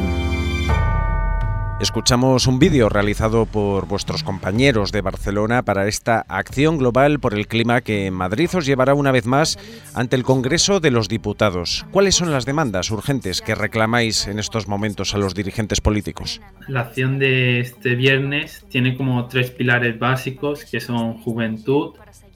Escuchamos 1.80 2.46
un 2.46 2.60
vídeo 2.60 2.90
realizado 2.90 3.46
por 3.46 3.88
vuestros 3.88 4.22
compañeros 4.22 4.92
de 4.92 5.00
Barcelona 5.00 5.64
para 5.64 5.88
esta 5.88 6.26
acción 6.28 6.78
global 6.78 7.20
por 7.22 7.34
el 7.34 7.48
clima 7.48 7.80
que 7.80 8.06
en 8.06 8.14
Madrid 8.14 8.50
os 8.54 8.66
llevará 8.66 8.94
una 8.94 9.14
vez 9.14 9.26
más 9.26 9.58
ante 9.96 10.18
el 10.18 10.24
Congreso 10.24 10.82
de 10.82 10.92
los 10.92 11.08
Diputados. 11.08 11.86
¿Cuáles 11.92 12.16
son 12.16 12.32
las 12.32 12.46
demandas 12.46 12.92
urgentes 12.92 13.42
que 13.42 13.56
reclamáis 13.56 14.28
en 14.28 14.40
estos 14.40 14.68
momentos 14.68 15.16
a 15.16 15.20
los 15.20 15.34
dirigentes 15.34 15.80
políticos? 15.80 16.42
La 16.68 16.82
acción 16.82 17.18
de 17.18 17.62
este 17.62 17.96
viernes 17.96 18.66
tiene 18.68 18.98
como 18.98 19.28
tres 19.28 19.50
pilares 19.50 19.98
básicos 19.98 20.66
que 20.66 20.82
son 20.82 21.14
juventud, 21.20 21.96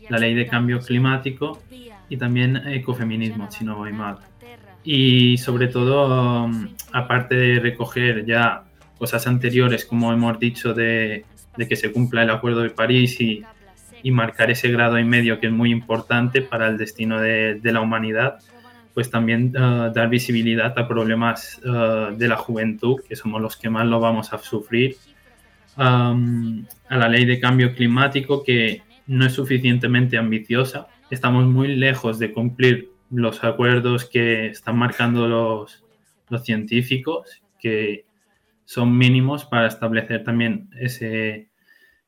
la 0.10 0.20
ley 0.20 0.36
de 0.36 0.48
cambio 0.48 0.80
climático 0.80 1.60
y 2.08 2.16
también 2.16 2.56
ecofeminismo, 2.66 3.52
si 3.52 3.66
no 3.66 3.76
voy 3.76 3.92
mal. 3.92 4.20
Y 4.86 5.38
sobre 5.38 5.68
todo, 5.68 6.46
um, 6.46 6.70
aparte 6.94 7.36
de 7.36 7.60
recoger 7.60 8.26
ya 8.26 8.64
cosas 8.98 9.28
anteriores, 9.28 9.86
como 9.86 10.14
hemos 10.14 10.40
dicho, 10.40 10.74
de, 10.74 11.26
que 11.58 11.76
se 11.76 11.92
cumpla 11.92 12.24
el 12.24 12.30
Acuerdo 12.30 12.62
de 12.62 12.70
París 12.70 13.20
y, 13.20 13.44
marcar 14.12 14.52
ese 14.52 14.70
grado 14.70 15.00
y 15.00 15.06
medio 15.06 15.40
que 15.40 15.48
es 15.48 15.54
muy 15.54 15.72
importante 15.72 16.42
para 16.42 16.68
el 16.68 16.78
destino 16.78 17.22
de, 17.22 17.60
la 17.64 17.80
humanidad, 17.80 18.40
pues 18.94 19.10
también 19.10 19.56
uh, 19.56 19.94
dar 19.94 20.10
visibilidad 20.10 20.78
a 20.78 20.88
problemas 20.90 21.62
uh, 21.64 22.14
de 22.14 22.28
la 22.28 22.36
juventud, 22.36 23.00
que 23.08 23.16
somos 23.16 23.42
los 23.42 23.56
que 23.56 23.70
más 23.70 23.86
lo 23.86 24.02
vamos 24.02 24.34
a 24.34 24.38
sufrir, 24.40 24.98
a 25.78 26.16
la 26.90 27.08
ley 27.08 27.26
de 27.26 27.40
cambio 27.40 27.74
climático, 27.74 28.44
que 28.44 28.84
no 29.08 29.26
es 29.26 29.34
suficientemente 29.34 30.18
ambiciosa. 30.18 30.88
Estamos 31.10 31.46
muy 31.46 31.76
lejos 31.76 32.20
de 32.20 32.32
cumplir 32.32 32.90
los 33.10 33.44
acuerdos 33.44 34.06
que 34.06 34.48
están 34.48 34.78
marcando 34.78 35.28
los, 35.28 35.84
los 36.30 36.44
científicos, 36.44 37.42
que 37.60 38.06
son 38.66 38.98
mínimos 38.98 39.46
para 39.46 39.68
establecer 39.68 40.24
también 40.24 40.70
ese, 40.80 41.50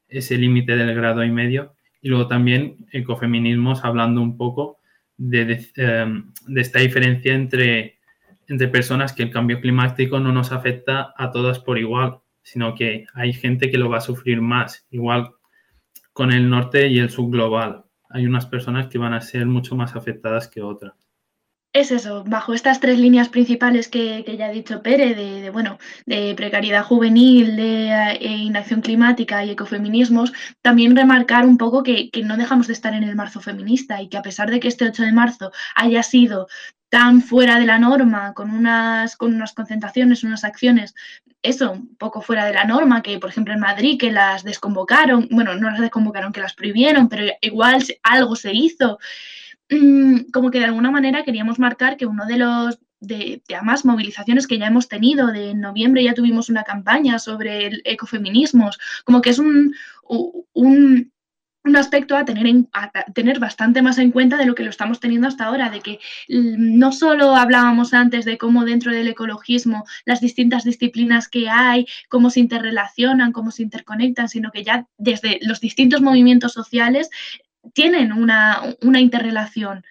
ese 0.08 0.38
límite 0.38 0.76
del 0.76 0.96
grado 0.96 1.24
y 1.24 1.32
medio. 1.32 1.76
Y 2.02 2.10
luego 2.10 2.28
también 2.28 2.86
ecofeminismos 2.92 3.84
hablando 3.84 4.22
un 4.22 4.38
poco 4.38 4.80
de, 5.18 5.46
de, 5.46 5.68
em, 5.78 6.32
esta 6.56 6.80
diferencia 6.80 7.34
entre, 7.34 8.00
entre 8.48 8.68
personas 8.68 9.14
que 9.14 9.24
el 9.24 9.32
cambio 9.32 9.62
climático 9.62 10.20
no 10.20 10.32
nos 10.32 10.52
afecta 10.52 11.14
a 11.18 11.32
todas 11.32 11.60
por 11.60 11.78
igual, 11.80 12.20
sino 12.44 12.76
que 12.76 13.06
hay 13.14 13.34
gente 13.34 13.72
que 13.72 13.78
lo 13.78 13.90
va 13.90 13.98
a 13.98 14.02
sufrir 14.02 14.42
más, 14.42 14.86
igual 14.92 15.32
con 16.14 16.32
el 16.32 16.50
norte 16.50 16.88
y 16.88 17.00
el 17.00 17.10
sur 17.10 17.30
global. 17.30 17.86
Hay 18.10 18.26
unas 18.28 18.46
personas 18.46 18.88
que 18.88 18.98
van 18.98 19.14
a 19.14 19.22
ser 19.22 19.46
mucho 19.46 19.76
más 19.76 19.96
afectadas 19.96 20.48
que 20.48 20.62
otras 20.62 21.05
es 21.76 21.92
eso, 21.92 22.24
bajo 22.26 22.54
estas 22.54 22.80
tres 22.80 22.98
líneas 22.98 23.28
principales 23.28 23.90
que, 23.90 24.24
ya 24.38 24.46
ha 24.46 24.50
dicho 24.50 24.82
Pere, 24.82 25.14
de, 25.14 25.50
bueno, 25.50 25.78
de 26.06 26.34
precariedad 26.34 26.86
juvenil, 26.86 27.58
de 27.58 27.90
eh, 28.14 28.28
inacción 28.30 28.80
climática 28.80 29.44
y 29.44 29.52
ecofeminismos, 29.52 30.32
también 30.62 30.96
remarcar 30.96 31.46
un 31.46 31.58
poco 31.58 31.84
que, 31.84 32.10
no 32.24 32.38
dejamos 32.38 32.68
de 32.68 32.74
estar 32.74 32.94
en 32.94 33.04
el 33.04 33.18
marzo 33.18 33.42
feminista 33.42 34.02
y 34.02 34.08
que 34.08 34.16
a 34.16 34.22
pesar 34.22 34.50
de 34.50 34.62
que 34.62 34.70
este 34.70 34.86
8 34.86 35.04
de 35.04 35.12
marzo 35.12 35.52
haya 35.76 36.02
sido 36.02 36.48
tan 36.88 37.22
fuera 37.22 37.60
de 37.60 37.66
la 37.66 37.78
norma, 37.78 38.34
con 38.34 38.52
unas, 38.52 39.18
con 39.18 39.36
unas 39.36 39.52
concentraciones, 39.52 40.24
unas 40.24 40.46
acciones, 40.46 40.96
eso, 41.42 41.74
un 41.74 41.98
poco 41.98 42.22
fuera 42.22 42.46
de 42.46 42.54
la 42.54 42.64
norma, 42.64 43.02
que 43.02 43.20
por 43.20 43.32
ejemplo 43.32 43.54
en 43.54 43.60
Madrid 43.60 44.00
que 44.00 44.14
las 44.14 44.46
desconvocaron, 44.46 45.28
bueno, 45.30 45.56
no 45.56 45.70
las 45.70 45.82
desconvocaron, 45.82 46.32
que 46.32 46.40
las 46.40 46.54
prohibieron, 46.54 47.10
pero 47.10 47.26
igual 47.42 47.84
algo 48.02 48.38
se 48.38 48.54
hizo. 48.54 48.98
Mm, 49.70 50.32
como 50.32 50.52
que 50.52 50.60
de 50.60 50.66
alguna 50.66 50.92
manera 50.92 51.24
queríamos 51.24 51.58
marcar 51.60 51.98
que 51.98 52.06
uno 52.06 52.26
de 52.26 52.38
los 52.38 52.80
de, 53.00 53.42
de 53.48 53.62
más 53.64 53.86
movilizaciones 53.86 54.48
que 54.48 54.58
ya 54.58 54.68
hemos 54.68 54.88
tenido, 54.88 55.28
de 55.28 55.54
noviembre 55.54 56.04
ya 56.04 56.14
tuvimos 56.14 56.50
una 56.50 56.64
campaña 56.64 57.20
sobre 57.20 57.68
el 57.68 57.82
ecofeminismos, 57.86 58.80
como 59.06 59.22
que 59.22 59.32
es 59.32 59.40
un, 59.40 59.76
un, 60.54 61.12
un 61.66 61.76
aspecto 61.76 62.16
a 62.16 62.26
tener, 62.26 62.46
a 62.74 62.92
tener 63.14 63.40
bastante 63.40 63.82
más 63.82 63.98
en 63.98 64.12
cuenta 64.12 64.38
de 64.38 64.46
lo 64.46 64.54
que 64.54 64.64
lo 64.64 64.70
estamos 64.70 65.00
teniendo 65.00 65.28
hasta 65.28 65.46
ahora, 65.46 65.70
de 65.72 65.82
que 65.82 66.00
no 66.30 66.92
solo 66.92 67.36
hablábamos 67.36 67.94
antes 67.94 68.24
de 68.24 68.38
cómo 68.38 68.66
dentro 68.66 68.92
del 68.92 69.08
ecologismo 69.08 69.84
las 70.06 70.22
distintas 70.22 70.64
disciplinas 70.64 71.28
que 71.28 71.50
hay, 71.50 71.88
cómo 72.08 72.30
se 72.30 72.40
interrelacionan, 72.40 73.32
cómo 73.32 73.50
se 73.50 73.64
interconectan, 73.64 74.30
sino 74.30 74.52
que 74.52 74.64
ya 74.64 74.88
desde 74.98 75.40
los 75.42 75.60
distintos 75.60 76.02
movimientos 76.02 76.54
sociales 76.54 77.10
tienen 77.74 78.12
una, 78.12 78.76
interrelación. 79.00 79.84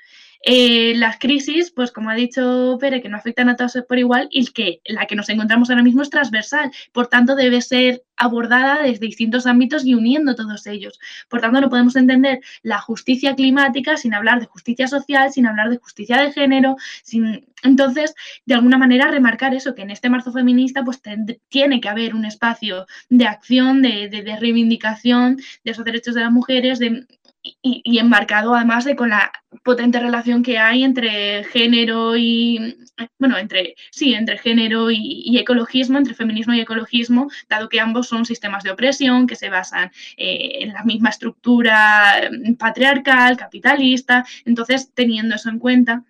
Eh, 0.47 0.93
las 0.97 1.19
crisis, 1.19 1.71
pues 1.71 1.91
como 1.91 2.11
ha 2.11 2.15
dicho 2.15 2.77
Pere, 2.79 3.01
que 3.01 3.09
no 3.09 3.17
afectan 3.17 3.49
a 3.49 3.57
todos 3.57 3.79
por 3.89 3.99
igual 3.99 4.29
y 4.31 4.47
que 4.49 4.83
la 4.85 5.07
que 5.07 5.17
nos 5.17 5.31
encontramos 5.31 5.71
ahora 5.71 5.83
mismo 5.83 6.03
es 6.03 6.11
transversal, 6.11 6.71
por 6.93 7.07
tanto 7.07 7.35
debe 7.35 7.63
ser 7.63 8.05
abordada 8.17 8.83
desde 8.83 9.07
distintos 9.07 9.47
ámbitos 9.47 9.85
y 9.85 9.95
uniendo 9.95 10.35
todos 10.35 10.67
ellos. 10.67 10.99
Por 11.29 11.41
tanto, 11.41 11.61
no 11.61 11.71
podemos 11.71 11.97
entender 11.97 12.41
la 12.63 12.79
justicia 12.79 13.35
climática 13.35 13.97
sin 13.97 14.15
hablar 14.15 14.41
de 14.41 14.47
justicia 14.47 14.87
social, 14.87 15.33
sin 15.33 15.47
hablar 15.47 15.71
de 15.71 15.79
justicia 15.79 16.19
de 16.19 16.33
género, 16.33 16.77
sin... 17.03 17.47
Entonces, 17.63 18.15
de 18.45 18.55
alguna 18.55 18.77
manera, 18.77 19.11
remarcar 19.11 19.55
eso, 19.55 19.75
que 19.75 19.83
en 19.83 19.91
este 19.91 20.11
marzo 20.11 20.33
feminista 20.33 20.85
pues 20.85 21.01
tiene 21.49 21.81
que 21.81 21.89
haber 21.89 22.15
un 22.15 22.27
espacio 22.27 22.87
de 23.09 23.27
acción, 23.27 23.81
de, 23.81 24.11
de 24.11 24.37
reivindicación 24.37 25.39
de 25.65 25.71
esos 25.71 25.85
derechos 25.85 26.15
de 26.15 26.21
las 26.21 26.33
mujeres, 26.33 26.79
de 26.79 27.07
y, 27.45 27.99
enmarcado 27.99 28.55
además 28.55 28.85
de 28.85 28.97
con 28.97 29.11
la 29.11 29.31
potente 29.63 30.01
relación 30.01 30.43
que 30.43 30.59
hay 30.59 30.83
entre 30.83 31.45
género 31.45 32.17
y, 32.17 32.77
bueno, 33.19 33.37
entre, 33.37 33.75
sí, 33.91 34.15
entre 34.15 34.39
género 34.39 34.91
y, 34.91 35.37
ecologismo, 35.39 35.99
entre 35.99 36.15
feminismo 36.15 36.55
y 36.55 36.61
ecologismo, 36.61 37.29
dado 37.49 37.69
que 37.69 37.81
ambos 37.81 38.09
son 38.09 38.25
sistemas 38.25 38.65
de 38.65 38.71
opresión 38.71 39.27
que 39.27 39.37
se 39.37 39.51
basan 39.51 39.91
eh, 40.17 40.59
en 40.61 40.73
la 40.73 40.85
misma 40.85 41.11
estructura 41.11 42.31
mm, 42.31 42.55
patriarcal, 42.55 43.37
capitalista. 43.37 44.25
Entonces, 44.47 44.93
teniendo 44.95 45.35
eso 45.35 45.51
en 45.51 45.59
cuenta, 45.59 46.05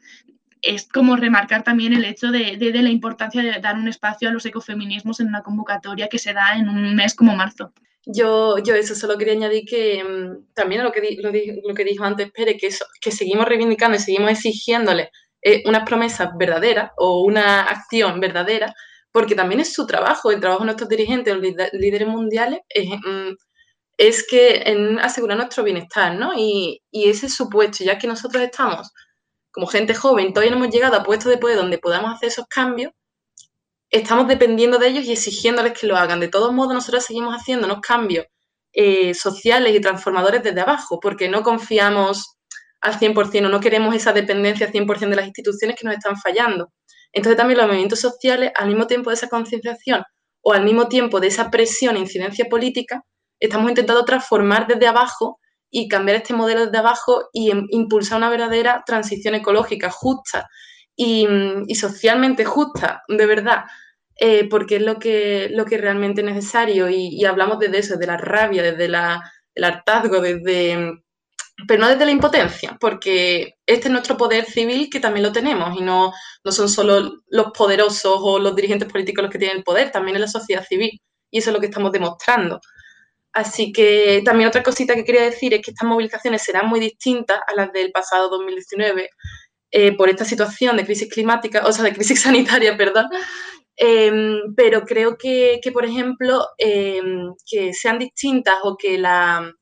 es 0.62 0.88
como 0.88 1.16
remarcar 1.16 1.62
también 1.64 1.92
el 1.92 2.04
hecho 2.04 2.30
de, 2.30 2.56
de, 2.56 2.82
la 2.82 2.90
importancia 2.90 3.42
de 3.42 3.60
dar 3.60 3.76
un 3.76 3.88
espacio 3.88 4.28
a 4.28 4.32
los 4.32 4.46
ecofeminismos 4.46 5.20
en 5.20 5.28
una 5.28 5.42
convocatoria 5.42 6.08
que 6.08 6.18
se 6.18 6.32
da 6.32 6.56
en 6.56 6.68
un 6.68 6.94
mes 6.94 7.14
como 7.14 7.36
marzo. 7.36 7.72
Yo, 8.06 8.58
yo 8.58 8.74
eso 8.74 8.94
solo 8.94 9.16
quería 9.16 9.34
añadir 9.34 9.64
que 9.64 10.04
mm, 10.04 10.54
también 10.54 10.84
lo 10.84 10.92
que, 10.92 11.16
lo, 11.20 11.30
lo, 11.30 11.74
que 11.74 11.84
dijo 11.84 12.04
antes 12.04 12.30
Pere, 12.32 12.56
que, 12.56 12.68
eso, 12.68 12.84
que 13.00 13.10
seguimos 13.10 13.46
reivindicando 13.46 13.96
y 13.96 14.00
seguimos 14.00 14.30
exigiéndole 14.30 15.10
eh, 15.42 15.62
unas 15.66 15.84
promesas 15.84 16.30
verdaderas 16.38 16.92
o 16.96 17.22
una 17.22 17.62
acción 17.62 18.20
verdadera, 18.20 18.74
porque 19.12 19.34
también 19.34 19.60
es 19.60 19.72
su 19.72 19.86
trabajo, 19.86 20.30
el 20.30 20.40
trabajo 20.40 20.60
de 20.60 20.66
nuestros 20.66 20.88
dirigentes, 20.88 21.34
los 21.34 21.42
líderes 21.72 22.08
mundiales, 22.08 22.60
es, 22.68 22.88
mm, 22.90 23.34
es 23.98 24.26
que 24.26 24.62
en 24.66 24.98
asegurar 24.98 25.36
nuestro 25.38 25.64
bienestar, 25.64 26.14
¿no? 26.16 26.32
Y, 26.36 26.82
y 26.90 27.08
ese 27.10 27.26
es 27.26 27.34
su 27.34 27.48
puesto, 27.48 27.84
ya 27.84 27.98
que 27.98 28.06
nosotros 28.08 28.42
estamos 28.42 28.90
como 29.54 29.68
gente 29.68 29.94
joven, 29.94 30.32
todavía 30.32 30.50
no 30.50 30.62
hemos 30.62 30.74
llegado 30.74 30.96
a 30.96 31.04
puestos 31.04 31.30
de 31.30 31.38
poder 31.38 31.56
donde 31.56 31.78
podamos 31.78 32.12
hacer 32.12 32.28
esos 32.28 32.46
cambios, 32.48 32.92
estamos 33.94 34.26
dependiendo 34.26 34.78
de 34.78 34.88
ellos 34.88 35.04
y 35.04 35.12
exigiéndoles 35.12 35.78
que 35.78 35.86
lo 35.86 35.96
hagan. 35.96 36.20
De 36.20 36.28
todos 36.28 36.52
modos, 36.52 36.74
nosotros 36.74 37.04
seguimos 37.04 37.34
haciendo 37.34 37.66
unos 37.66 37.80
cambios 37.80 38.26
eh, 38.72 39.14
sociales 39.14 39.74
y 39.74 39.80
transformadores 39.80 40.42
desde 40.42 40.60
abajo, 40.60 40.98
porque 41.00 41.28
no 41.28 41.42
confiamos 41.42 42.36
al 42.80 42.98
100% 42.98 43.46
o 43.46 43.48
no 43.48 43.60
queremos 43.60 43.94
esa 43.94 44.12
dependencia 44.12 44.66
al 44.66 44.72
100% 44.72 45.10
de 45.10 45.16
las 45.16 45.26
instituciones 45.26 45.76
que 45.78 45.86
nos 45.86 45.94
están 45.94 46.16
fallando. 46.16 46.72
Entonces 47.12 47.36
también 47.36 47.58
los 47.58 47.68
movimientos 47.68 48.00
sociales, 48.00 48.50
al 48.56 48.66
mismo 48.66 48.88
tiempo 48.88 49.10
de 49.10 49.14
esa 49.14 49.28
concienciación 49.28 50.02
o 50.42 50.52
al 50.52 50.64
mismo 50.64 50.88
tiempo 50.88 51.20
de 51.20 51.28
esa 51.28 51.50
presión 51.50 51.94
e 51.96 52.00
incidencia 52.00 52.46
política, 52.46 53.02
estamos 53.38 53.68
intentando 53.68 54.04
transformar 54.04 54.66
desde 54.66 54.88
abajo 54.88 55.38
y 55.70 55.86
cambiar 55.86 56.16
este 56.16 56.34
modelo 56.34 56.66
desde 56.66 56.78
abajo 56.78 57.28
y 57.32 57.52
em, 57.52 57.66
impulsar 57.70 58.18
una 58.18 58.28
verdadera 58.28 58.82
transición 58.84 59.36
ecológica 59.36 59.90
justa 59.90 60.48
y, 60.96 61.28
y 61.66 61.74
socialmente 61.76 62.44
justa, 62.44 63.02
de 63.08 63.26
verdad, 63.26 63.64
eh, 64.16 64.48
porque 64.48 64.76
es 64.76 64.82
lo 64.82 64.98
que, 64.98 65.48
lo 65.50 65.64
que 65.64 65.78
realmente 65.78 66.20
es 66.20 66.26
necesario 66.26 66.88
y, 66.88 67.24
hablamos 67.24 67.58
desde 67.58 67.78
eso, 67.78 67.96
de 67.96 68.06
la 68.06 68.16
rabia, 68.16 68.62
desde 68.62 68.84
el 68.84 69.64
hartazgo, 69.64 70.20
desde, 70.20 70.92
pero 71.66 71.80
no 71.80 71.88
desde 71.88 72.04
la 72.04 72.10
impotencia, 72.10 72.76
porque 72.80 73.54
este 73.66 73.88
es 73.88 73.92
nuestro 73.92 74.16
poder 74.16 74.44
civil 74.44 74.88
que 74.90 75.00
también 75.00 75.24
lo 75.24 75.32
tenemos 75.32 75.76
y 75.78 75.82
no, 75.82 76.12
no 76.44 76.52
son 76.52 76.68
solo 76.68 77.22
los 77.28 77.46
poderosos 77.56 78.18
o 78.20 78.38
los 78.38 78.54
dirigentes 78.54 78.90
políticos 78.90 79.22
los 79.22 79.32
que 79.32 79.38
tienen 79.38 79.58
el 79.58 79.64
poder, 79.64 79.90
también 79.90 80.16
es 80.16 80.20
la 80.20 80.28
sociedad 80.28 80.64
civil 80.64 81.00
y 81.30 81.38
eso 81.38 81.50
es 81.50 81.54
lo 81.54 81.60
que 81.60 81.66
estamos 81.66 81.92
demostrando. 81.92 82.60
Así 83.32 83.72
que 83.72 84.22
también 84.24 84.48
otra 84.48 84.62
cosita 84.62 84.94
que 84.94 85.04
quería 85.04 85.24
decir 85.24 85.54
es 85.54 85.62
que 85.62 85.72
estas 85.72 85.88
movilizaciones 85.88 86.42
serán 86.42 86.68
muy 86.68 86.78
distintas 86.78 87.40
a 87.48 87.54
las 87.54 87.72
del 87.72 87.90
pasado 87.90 88.28
2019 88.30 89.10
eh, 89.72 89.96
por 89.96 90.08
esta 90.08 90.24
situación 90.24 90.76
de 90.76 90.84
crisis 90.84 91.12
climática, 91.12 91.66
o 91.66 91.72
sea, 91.72 91.84
de 91.84 91.92
crisis 91.92 92.20
sanitaria, 92.22 92.76
perdón, 92.76 93.06
Em, 93.76 94.54
pero 94.56 94.84
creo 94.84 95.16
que, 95.18 95.60
por 95.72 95.84
ejemplo, 95.84 96.46
em, 96.58 97.34
que 97.46 97.72
sean 97.74 97.98
distintas 97.98 98.56
o 98.62 98.76
que 98.76 98.98
la, 98.98 99.52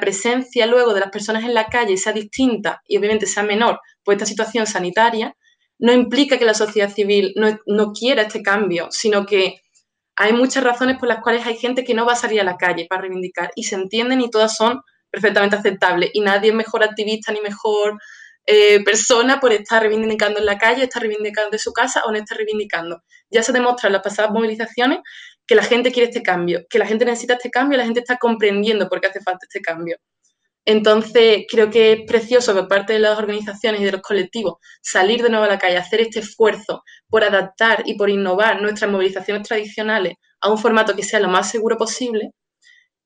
presencia 0.00 0.66
luego 0.66 0.94
de 0.94 1.00
las 1.00 1.10
personas 1.10 1.44
en 1.44 1.54
la 1.54 1.66
calle 1.66 1.96
sea 1.96 2.12
distinta 2.12 2.82
y 2.86 2.96
obviamente 2.98 3.26
sea 3.26 3.42
menor 3.44 3.80
por 4.04 4.14
esta 4.14 4.26
situación 4.26 4.66
sanitaria, 4.66 5.36
no 5.78 5.92
implica 5.92 6.38
que 6.38 6.44
la 6.44 6.54
sociedad 6.54 6.92
civil 6.92 7.34
no, 7.36 7.92
quiera 7.92 8.22
este 8.22 8.42
cambio, 8.42 8.88
sino 8.90 9.26
que 9.26 9.60
hay 10.16 10.32
muchas 10.32 10.64
razones 10.64 10.98
por 10.98 11.08
las 11.08 11.22
cuales 11.22 11.46
hay 11.46 11.56
gente 11.56 11.84
que 11.84 11.94
no 11.94 12.06
va 12.06 12.14
a 12.14 12.16
salir 12.16 12.40
a 12.40 12.44
la 12.44 12.56
calle 12.56 12.86
para 12.88 13.02
reivindicar 13.02 13.50
y 13.56 13.64
se 13.64 13.76
entienden 13.76 14.20
y 14.20 14.30
todas 14.30 14.56
son 14.56 14.80
perfectamente 15.10 15.56
aceptables 15.56 16.10
y 16.14 16.20
nadie 16.20 16.50
es 16.50 16.56
mejor 16.56 16.82
activista 16.84 17.32
ni 17.32 17.40
mejor 17.40 17.98
eh, 18.46 18.82
persona 18.84 19.40
por 19.40 19.52
estar 19.52 19.82
reivindicando 19.82 20.38
en 20.38 20.46
la 20.46 20.56
calle, 20.56 20.84
estar 20.84 21.02
reivindicando 21.02 21.50
en 21.52 21.58
su 21.58 21.72
casa 21.72 22.02
o 22.06 22.10
no 22.10 22.18
estar 22.18 22.38
reivindicando. 22.38 23.02
Ya 23.30 23.42
se 23.42 23.52
demostrado 23.52 23.88
en 23.88 23.92
las 23.94 24.02
pasadas 24.02 24.30
movilizaciones 24.30 25.00
que 25.46 25.54
la 25.54 25.62
gente 25.62 25.92
quiere 25.92 26.08
este 26.08 26.22
cambio, 26.22 26.64
que 26.68 26.78
la 26.78 26.86
gente 26.86 27.04
necesita 27.04 27.34
este 27.34 27.50
cambio, 27.50 27.78
la 27.78 27.84
gente 27.84 28.00
está 28.00 28.16
comprendiendo 28.18 28.88
por 28.88 29.00
qué 29.00 29.08
hace 29.08 29.20
falta 29.20 29.46
este 29.48 29.60
cambio. 29.60 29.96
Entonces, 30.64 31.44
creo 31.48 31.70
que 31.70 31.92
es 31.92 32.00
precioso 32.08 32.52
por 32.52 32.66
parte 32.66 32.92
de 32.92 32.98
las 32.98 33.16
organizaciones 33.16 33.80
y 33.80 33.84
de 33.84 33.92
los 33.92 34.02
colectivos 34.02 34.54
salir 34.82 35.22
de 35.22 35.30
nuevo 35.30 35.44
a 35.44 35.48
la 35.48 35.58
calle, 35.58 35.76
hacer 35.76 36.00
este 36.00 36.18
esfuerzo 36.20 36.82
por 37.08 37.22
adaptar 37.22 37.84
y 37.86 37.96
por 37.96 38.10
innovar 38.10 38.60
nuestras 38.60 38.90
movilizaciones 38.90 39.46
tradicionales 39.46 40.14
a 40.40 40.50
un 40.50 40.58
formato 40.58 40.96
que 40.96 41.04
sea 41.04 41.20
lo 41.20 41.28
más 41.28 41.50
seguro 41.50 41.76
posible. 41.76 42.32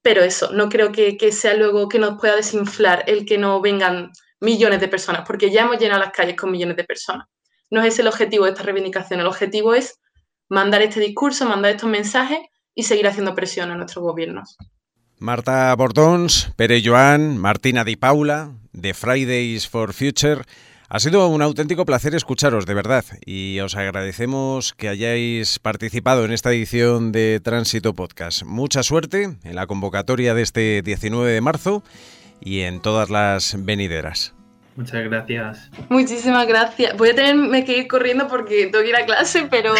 Pero 0.02 0.22
eso, 0.22 0.52
no 0.52 0.70
creo 0.70 0.92
que, 0.92 1.32
sea 1.32 1.54
luego 1.54 1.88
que 1.88 1.98
nos 1.98 2.18
pueda 2.18 2.36
desinflar 2.36 3.04
el 3.06 3.26
que 3.26 3.36
no 3.36 3.60
vengan 3.60 4.10
millones 4.40 4.80
de 4.80 4.88
personas, 4.88 5.22
porque 5.26 5.50
ya 5.50 5.62
hemos 5.62 5.78
llenado 5.78 6.00
las 6.00 6.12
calles 6.12 6.36
con 6.36 6.50
millones 6.50 6.76
de 6.76 6.84
personas. 6.84 7.26
No 7.70 7.82
es 7.82 7.98
el 7.98 8.08
objetivo 8.08 8.44
de 8.44 8.50
esta 8.50 8.62
reivindicación, 8.62 9.20
el 9.20 9.26
objetivo 9.26 9.74
es 9.74 10.00
mandar 10.48 10.82
este 10.82 11.00
discurso, 11.00 11.46
mandar 11.46 11.72
estos 11.72 11.88
mensajes 11.88 12.40
y 12.74 12.82
seguir 12.82 13.06
haciendo 13.06 13.34
presión 13.34 13.70
a 13.70 13.76
nuestros 13.76 14.02
gobiernos. 14.02 14.56
Marta 15.18 15.74
Bordons, 15.76 16.50
Pere 16.56 16.82
Joan, 16.84 17.36
Martina 17.36 17.84
Di 17.84 17.96
Paula, 17.96 18.52
de 18.72 18.94
Fridays 18.94 19.68
for 19.68 19.92
Future. 19.92 20.42
Ha 20.88 20.98
sido 20.98 21.28
un 21.28 21.42
auténtico 21.42 21.84
placer 21.84 22.14
escucharos, 22.14 22.66
de 22.66 22.74
verdad, 22.74 23.04
y 23.24 23.60
os 23.60 23.76
agradecemos 23.76 24.72
que 24.72 24.88
hayáis 24.88 25.60
participado 25.60 26.24
en 26.24 26.32
esta 26.32 26.50
edición 26.50 27.12
de 27.12 27.38
Tránsito 27.38 27.94
Podcast. 27.94 28.42
Mucha 28.42 28.82
suerte 28.82 29.36
en 29.44 29.54
la 29.54 29.68
convocatoria 29.68 30.34
de 30.34 30.42
este 30.42 30.82
19 30.82 31.30
de 31.30 31.40
marzo 31.40 31.84
y 32.40 32.60
en 32.60 32.80
todas 32.80 33.10
las 33.10 33.56
venideras. 33.64 34.34
Muchas 34.76 35.04
gracias. 35.04 35.70
Muchísimas 35.88 36.46
gracias. 36.46 36.96
Voy 36.96 37.10
a 37.10 37.14
tenerme 37.14 37.64
que 37.64 37.78
ir 37.78 37.88
corriendo 37.88 38.28
porque 38.28 38.68
tengo 38.68 38.82
que 38.82 38.88
ir 38.88 38.96
a 38.96 39.04
clase, 39.04 39.46
pero 39.50 39.74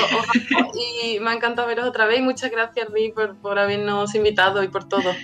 y 0.74 1.18
me 1.20 1.30
ha 1.30 1.34
encantado 1.34 1.68
veros 1.68 1.86
otra 1.86 2.06
vez. 2.06 2.20
Muchas 2.20 2.50
gracias, 2.50 2.88
Ri, 2.92 3.12
por, 3.12 3.36
por 3.36 3.58
habernos 3.58 4.14
invitado 4.14 4.62
y 4.62 4.68
por 4.68 4.88
todo. 4.88 5.14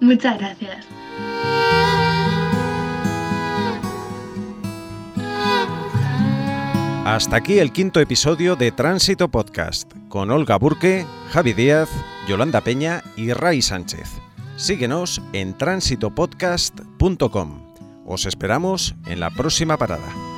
Muchas 0.00 0.38
gracias. 0.38 0.84
Hasta 7.04 7.36
aquí 7.36 7.58
el 7.58 7.72
quinto 7.72 8.00
episodio 8.00 8.56
de 8.56 8.70
Tránsito 8.70 9.28
Podcast, 9.28 9.92
con 10.08 10.30
Olga 10.30 10.56
Burque, 10.56 11.04
Javi 11.30 11.52
Díaz, 11.52 11.90
Yolanda 12.28 12.60
Peña 12.60 13.02
y 13.16 13.32
Ray 13.32 13.60
Sánchez. 13.60 14.31
Síguenos 14.62 15.20
en 15.32 15.58
tránsitopodcast.com. 15.58 17.74
Os 18.06 18.26
esperamos 18.26 18.94
en 19.06 19.18
la 19.18 19.30
próxima 19.30 19.76
parada. 19.76 20.31